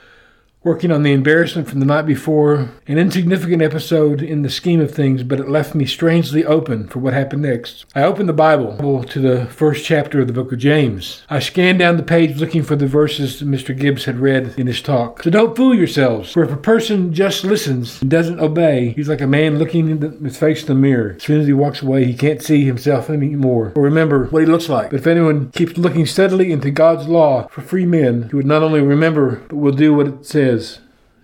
working 0.67 0.91
on 0.91 1.03
the 1.03 1.13
embarrassment 1.13 1.69
from 1.69 1.79
the 1.79 1.85
night 1.85 2.05
before, 2.05 2.69
an 2.87 2.97
insignificant 2.97 3.61
episode 3.61 4.21
in 4.21 4.41
the 4.41 4.49
scheme 4.49 4.81
of 4.81 4.91
things, 4.91 5.23
but 5.23 5.39
it 5.39 5.47
left 5.47 5.73
me 5.73 5.85
strangely 5.85 6.43
open 6.43 6.87
for 6.89 6.99
what 6.99 7.13
happened 7.13 7.43
next. 7.43 7.85
I 7.95 8.03
opened 8.03 8.27
the 8.27 8.33
Bible 8.33 9.03
to 9.05 9.19
the 9.19 9.45
first 9.45 9.85
chapter 9.85 10.19
of 10.19 10.27
the 10.27 10.33
book 10.33 10.51
of 10.51 10.59
James. 10.59 11.23
I 11.29 11.39
scanned 11.39 11.79
down 11.79 11.95
the 11.95 12.03
page 12.03 12.37
looking 12.37 12.63
for 12.63 12.75
the 12.75 12.85
verses 12.85 13.41
Mr. 13.41 13.75
Gibbs 13.77 14.03
had 14.03 14.19
read 14.19 14.55
in 14.57 14.67
his 14.67 14.81
talk. 14.81 15.23
So 15.23 15.29
don't 15.29 15.55
fool 15.55 15.73
yourselves, 15.73 16.33
for 16.33 16.43
if 16.43 16.51
a 16.51 16.57
person 16.57 17.13
just 17.13 17.45
listens 17.45 18.01
and 18.01 18.11
doesn't 18.11 18.41
obey, 18.41 18.89
he's 18.89 19.07
like 19.07 19.21
a 19.21 19.27
man 19.27 19.57
looking 19.57 19.89
in 19.89 20.23
his 20.23 20.37
face 20.37 20.61
in 20.61 20.67
the 20.67 20.75
mirror. 20.75 21.13
As 21.15 21.23
soon 21.23 21.39
as 21.39 21.47
he 21.47 21.53
walks 21.53 21.81
away, 21.81 22.03
he 22.03 22.13
can't 22.13 22.41
see 22.41 22.65
himself 22.65 23.09
anymore 23.09 23.71
or 23.73 23.83
remember 23.83 24.25
what 24.25 24.41
he 24.41 24.45
looks 24.45 24.67
like. 24.67 24.89
But 24.89 24.99
if 24.99 25.07
anyone 25.07 25.49
keeps 25.51 25.77
looking 25.77 26.05
steadily 26.05 26.51
into 26.51 26.71
God's 26.71 27.07
law 27.07 27.47
for 27.47 27.61
free 27.61 27.85
men, 27.85 28.27
he 28.29 28.35
would 28.35 28.45
not 28.45 28.63
only 28.63 28.81
remember, 28.81 29.37
but 29.47 29.55
will 29.55 29.71
do 29.71 29.93
what 29.93 30.07
it 30.07 30.25
says 30.25 30.56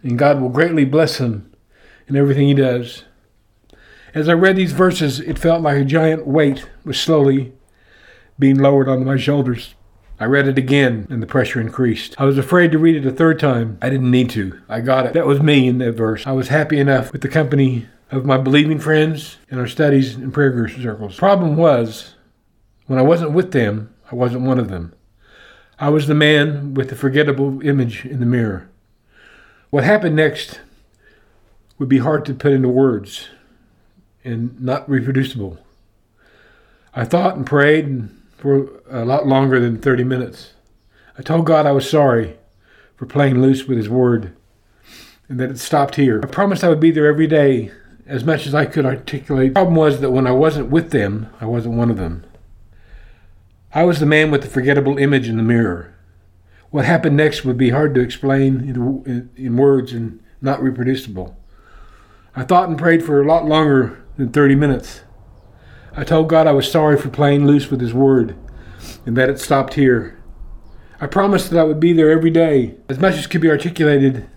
and 0.01 0.17
God 0.17 0.41
will 0.41 0.49
greatly 0.49 0.85
bless 0.85 1.17
him 1.17 1.51
in 2.07 2.15
everything 2.15 2.47
he 2.47 2.53
does. 2.53 3.03
As 4.13 4.29
I 4.29 4.33
read 4.33 4.55
these 4.55 4.73
verses, 4.73 5.19
it 5.19 5.39
felt 5.39 5.61
like 5.61 5.77
a 5.77 5.85
giant 5.85 6.27
weight 6.27 6.65
was 6.83 6.99
slowly 6.99 7.53
being 8.37 8.57
lowered 8.57 8.87
onto 8.87 9.05
my 9.05 9.17
shoulders. 9.17 9.73
I 10.19 10.25
read 10.25 10.47
it 10.47 10.57
again, 10.57 11.07
and 11.09 11.21
the 11.21 11.27
pressure 11.27 11.59
increased. 11.59 12.15
I 12.19 12.25
was 12.25 12.37
afraid 12.37 12.71
to 12.71 12.77
read 12.77 12.95
it 12.95 13.07
a 13.07 13.11
third 13.11 13.39
time. 13.39 13.77
I 13.81 13.89
didn't 13.89 14.11
need 14.11 14.29
to. 14.31 14.61
I 14.69 14.81
got 14.81 15.05
it. 15.05 15.13
That 15.13 15.25
was 15.25 15.41
me 15.41 15.67
in 15.67 15.79
that 15.79 15.93
verse. 15.93 16.27
I 16.27 16.31
was 16.31 16.49
happy 16.49 16.79
enough 16.79 17.11
with 17.11 17.21
the 17.21 17.27
company 17.27 17.87
of 18.11 18.25
my 18.25 18.37
believing 18.37 18.79
friends 18.79 19.37
and 19.49 19.59
our 19.59 19.67
studies 19.67 20.15
and 20.15 20.33
prayer 20.33 20.51
group 20.51 20.71
circles. 20.71 21.17
Problem 21.17 21.57
was, 21.57 22.13
when 22.85 22.99
I 22.99 23.03
wasn't 23.03 23.31
with 23.31 23.51
them, 23.51 23.93
I 24.11 24.15
wasn't 24.15 24.45
one 24.45 24.59
of 24.59 24.69
them. 24.69 24.93
I 25.79 25.89
was 25.89 26.05
the 26.05 26.13
man 26.13 26.75
with 26.75 26.89
the 26.89 26.95
forgettable 26.95 27.65
image 27.65 28.05
in 28.05 28.19
the 28.19 28.25
mirror. 28.25 28.69
What 29.73 29.85
happened 29.85 30.15
next 30.15 30.59
would 31.79 31.89
be 31.89 31.97
hard 31.97 32.25
to 32.25 32.35
put 32.35 32.51
into 32.51 32.67
words 32.69 33.29
and 34.23 34.61
not 34.61 34.87
reproducible. 34.87 35.57
I 36.93 37.05
thought 37.05 37.37
and 37.37 37.43
prayed 37.43 38.07
for 38.37 38.69
a 38.87 39.03
lot 39.03 39.25
longer 39.25 39.59
than 39.59 39.79
30 39.81 40.03
minutes. 40.03 40.53
I 41.17 41.23
told 41.23 41.47
God 41.47 41.65
I 41.65 41.71
was 41.71 41.89
sorry 41.89 42.37
for 42.97 43.07
playing 43.07 43.41
loose 43.41 43.65
with 43.65 43.79
His 43.79 43.89
Word 43.89 44.35
and 45.27 45.39
that 45.39 45.49
it 45.49 45.57
stopped 45.57 45.95
here. 45.95 46.21
I 46.23 46.27
promised 46.27 46.63
I 46.63 46.69
would 46.69 46.79
be 46.79 46.91
there 46.91 47.07
every 47.07 47.25
day 47.25 47.71
as 48.05 48.23
much 48.23 48.45
as 48.45 48.53
I 48.53 48.67
could 48.67 48.85
articulate. 48.85 49.55
The 49.55 49.61
problem 49.61 49.75
was 49.75 50.01
that 50.01 50.11
when 50.11 50.27
I 50.27 50.33
wasn't 50.33 50.69
with 50.69 50.91
them, 50.91 51.33
I 51.41 51.47
wasn't 51.47 51.77
one 51.77 51.89
of 51.89 51.97
them. 51.97 52.23
I 53.73 53.85
was 53.85 53.99
the 53.99 54.05
man 54.05 54.29
with 54.29 54.43
the 54.43 54.49
forgettable 54.49 54.99
image 54.99 55.27
in 55.27 55.37
the 55.37 55.41
mirror. 55.41 55.92
What 56.73 56.85
happened 56.85 57.15
next 57.15 57.45
would 57.45 57.55
be 57.55 57.69
hard 57.69 57.93
to 57.93 58.01
explain 58.01 58.61
in, 58.61 59.03
in, 59.05 59.29
in 59.35 59.57
words 59.57 59.93
and 59.93 60.19
not 60.41 60.59
reproducible. 60.59 61.37
I 62.35 62.41
thought 62.41 62.67
and 62.67 62.79
prayed 62.79 63.03
for 63.03 63.21
a 63.21 63.27
lot 63.27 63.45
longer 63.45 64.03
than 64.17 64.31
30 64.31 64.55
minutes. 64.55 65.01
I 65.95 66.03
told 66.03 66.29
God 66.29 66.47
I 66.47 66.51
was 66.51 66.71
sorry 66.71 66.97
for 66.97 67.09
playing 67.09 67.45
loose 67.45 67.69
with 67.69 67.79
His 67.79 67.93
Word 67.93 68.35
and 69.05 69.15
that 69.15 69.29
it 69.29 69.39
stopped 69.39 69.75
here. 69.75 70.19
I 70.99 71.05
promised 71.05 71.51
that 71.51 71.59
I 71.59 71.63
would 71.63 71.79
be 71.79 71.93
there 71.93 72.09
every 72.09 72.31
day. 72.31 72.73
As 72.89 72.97
much 72.97 73.17
as 73.17 73.27
could 73.27 73.41
be 73.41 73.51
articulated 73.51 74.27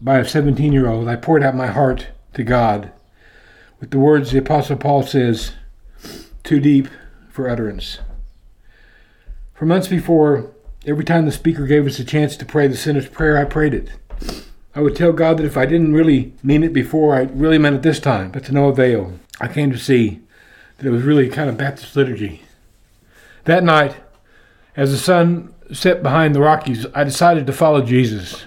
by 0.00 0.20
a 0.20 0.24
17 0.24 0.72
year 0.72 0.88
old, 0.88 1.08
I 1.08 1.16
poured 1.16 1.42
out 1.42 1.54
my 1.54 1.66
heart 1.66 2.06
to 2.32 2.42
God 2.42 2.90
with 3.80 3.90
the 3.90 3.98
words 3.98 4.30
the 4.30 4.38
Apostle 4.38 4.78
Paul 4.78 5.02
says, 5.02 5.52
too 6.42 6.58
deep 6.58 6.88
for 7.28 7.50
utterance. 7.50 7.98
For 9.52 9.66
months 9.66 9.88
before 9.88 10.55
Every 10.86 11.04
time 11.04 11.26
the 11.26 11.32
speaker 11.32 11.66
gave 11.66 11.84
us 11.84 11.98
a 11.98 12.04
chance 12.04 12.36
to 12.36 12.44
pray 12.44 12.68
the 12.68 12.76
sinner's 12.76 13.08
prayer, 13.08 13.36
I 13.36 13.44
prayed 13.44 13.74
it. 13.74 13.90
I 14.72 14.80
would 14.80 14.94
tell 14.94 15.12
God 15.12 15.36
that 15.38 15.44
if 15.44 15.56
I 15.56 15.66
didn't 15.66 15.94
really 15.94 16.32
mean 16.44 16.62
it 16.62 16.72
before, 16.72 17.16
I 17.16 17.22
really 17.22 17.58
meant 17.58 17.74
it 17.74 17.82
this 17.82 17.98
time, 17.98 18.30
but 18.30 18.44
to 18.44 18.52
no 18.52 18.68
avail. 18.68 19.14
I 19.40 19.48
came 19.48 19.72
to 19.72 19.78
see 19.78 20.20
that 20.78 20.86
it 20.86 20.92
was 20.92 21.02
really 21.02 21.28
kind 21.28 21.50
of 21.50 21.56
Baptist 21.56 21.96
liturgy. 21.96 22.42
That 23.46 23.64
night, 23.64 23.96
as 24.76 24.92
the 24.92 24.96
sun 24.96 25.52
set 25.72 26.04
behind 26.04 26.36
the 26.36 26.40
Rockies, 26.40 26.86
I 26.94 27.02
decided 27.02 27.48
to 27.48 27.52
follow 27.52 27.82
Jesus. 27.82 28.44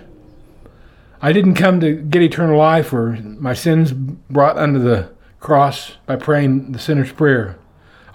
I 1.21 1.33
didn't 1.33 1.55
come 1.55 1.81
to 1.81 1.93
get 1.93 2.21
eternal 2.21 2.57
life 2.57 2.93
or 2.93 3.17
my 3.21 3.53
sins 3.53 3.91
brought 3.91 4.57
under 4.57 4.79
the 4.79 5.11
cross 5.41 5.97
by 6.05 6.15
praying 6.15 6.71
the 6.71 6.79
sinner's 6.79 7.11
prayer, 7.11 7.59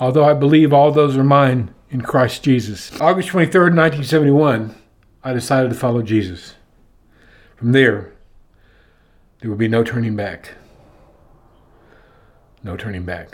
although 0.01 0.25
I 0.25 0.33
believe 0.33 0.73
all 0.73 0.93
those 0.93 1.15
are 1.15 1.25
mine 1.25 1.75
in 1.91 2.01
Christ 2.01 2.43
Jesus. 2.43 2.91
August 3.01 3.29
23rd, 3.31 3.77
1971, 3.77 4.75
I 5.23 5.33
decided 5.33 5.69
to 5.71 5.75
follow 5.75 6.03
Jesus. 6.03 6.55
From 7.57 7.73
there, 7.73 8.13
there 9.41 9.51
will 9.51 9.57
be 9.57 9.69
no 9.69 9.85
turning 9.85 10.17
back. 10.17 10.55
No 12.63 12.77
turning 12.77 13.05
back. 13.05 13.34